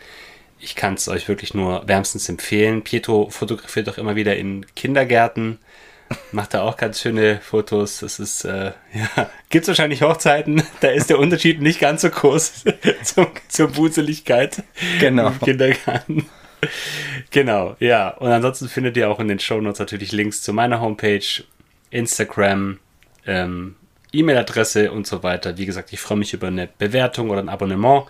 Ich 0.61 0.75
kann 0.75 0.95
es 0.95 1.09
euch 1.09 1.29
wirklich 1.29 1.55
nur 1.55 1.87
wärmstens 1.87 2.29
empfehlen. 2.29 2.83
Pietro 2.83 3.31
fotografiert 3.31 3.87
doch 3.87 3.97
immer 3.97 4.17
wieder 4.17 4.37
in 4.37 4.67
Kindergärten, 4.75 5.59
macht 6.33 6.55
da 6.55 6.63
auch 6.63 6.77
ganz 6.77 7.01
schöne 7.01 7.41
Fotos. 7.41 8.01
Das 8.01 8.19
ist, 8.19 8.45
äh, 8.45 8.73
ja, 8.95 9.31
gibt 9.51 9.65
es 9.65 9.69
wahrscheinlich 9.69 10.03
Hochzeiten, 10.03 10.63
da 10.81 10.89
ist 10.89 11.11
der 11.11 11.19
Unterschied 11.19 11.61
nicht 11.61 11.81
ganz 11.81 12.03
so 12.03 12.11
groß 12.11 12.65
zum, 13.03 13.27
zur 13.49 13.69
Buseligkeit 13.69 14.63
genau. 15.01 15.29
im 15.29 15.41
Kindergarten. 15.41 16.27
Genau, 17.31 17.77
ja. 17.79 18.11
Und 18.11 18.31
ansonsten 18.31 18.69
findet 18.69 18.97
ihr 18.97 19.11
auch 19.11 19.21
in 19.21 19.29
den 19.29 19.39
Shownotes 19.39 19.79
natürlich 19.79 20.13
Links 20.13 20.43
zu 20.43 20.53
meiner 20.53 20.81
Homepage, 20.81 21.45
Instagram, 21.91 22.79
ähm, 23.27 23.77
E-Mail-Adresse 24.13 24.91
und 24.91 25.07
so 25.07 25.23
weiter. 25.23 25.59
Wie 25.59 25.67
gesagt, 25.67 25.93
ich 25.93 26.01
freue 26.01 26.19
mich 26.19 26.33
über 26.33 26.49
eine 26.49 26.69
Bewertung 26.79 27.31
oder 27.31 27.41
ein 27.41 27.49
Abonnement. 27.49 28.07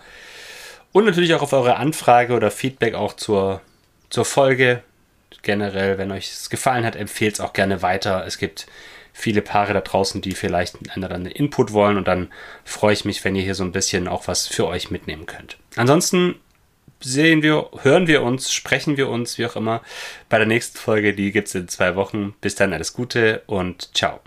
Und 0.91 1.05
natürlich 1.05 1.33
auch 1.35 1.41
auf 1.41 1.53
eure 1.53 1.75
Anfrage 1.75 2.33
oder 2.33 2.49
Feedback 2.49 2.95
auch 2.95 3.13
zur, 3.13 3.61
zur 4.09 4.25
Folge 4.25 4.81
generell, 5.41 5.97
wenn 5.97 6.11
euch 6.11 6.31
es 6.31 6.49
gefallen 6.49 6.85
hat, 6.85 6.95
empfehlt 6.95 7.35
es 7.35 7.39
auch 7.39 7.53
gerne 7.53 7.81
weiter. 7.81 8.25
Es 8.25 8.37
gibt 8.37 8.67
viele 9.13 9.41
Paare 9.41 9.73
da 9.73 9.81
draußen, 9.81 10.21
die 10.21 10.31
vielleicht 10.31 10.77
einen 10.95 11.25
Input 11.25 11.73
wollen 11.73 11.97
und 11.97 12.07
dann 12.07 12.29
freue 12.63 12.93
ich 12.93 13.05
mich, 13.05 13.23
wenn 13.25 13.35
ihr 13.35 13.43
hier 13.43 13.55
so 13.55 13.63
ein 13.63 13.71
bisschen 13.71 14.07
auch 14.07 14.27
was 14.27 14.47
für 14.47 14.67
euch 14.67 14.91
mitnehmen 14.91 15.25
könnt. 15.25 15.57
Ansonsten 15.75 16.35
sehen 17.01 17.43
wir, 17.43 17.69
hören 17.81 18.07
wir 18.07 18.23
uns, 18.23 18.53
sprechen 18.53 18.97
wir 18.97 19.09
uns, 19.09 19.37
wie 19.37 19.45
auch 19.45 19.55
immer, 19.55 19.81
bei 20.29 20.37
der 20.37 20.47
nächsten 20.47 20.77
Folge. 20.77 21.13
Die 21.13 21.31
gibt 21.31 21.47
es 21.47 21.55
in 21.55 21.67
zwei 21.67 21.95
Wochen. 21.95 22.33
Bis 22.41 22.55
dann, 22.55 22.73
alles 22.73 22.93
Gute 22.93 23.43
und 23.45 23.95
ciao. 23.95 24.19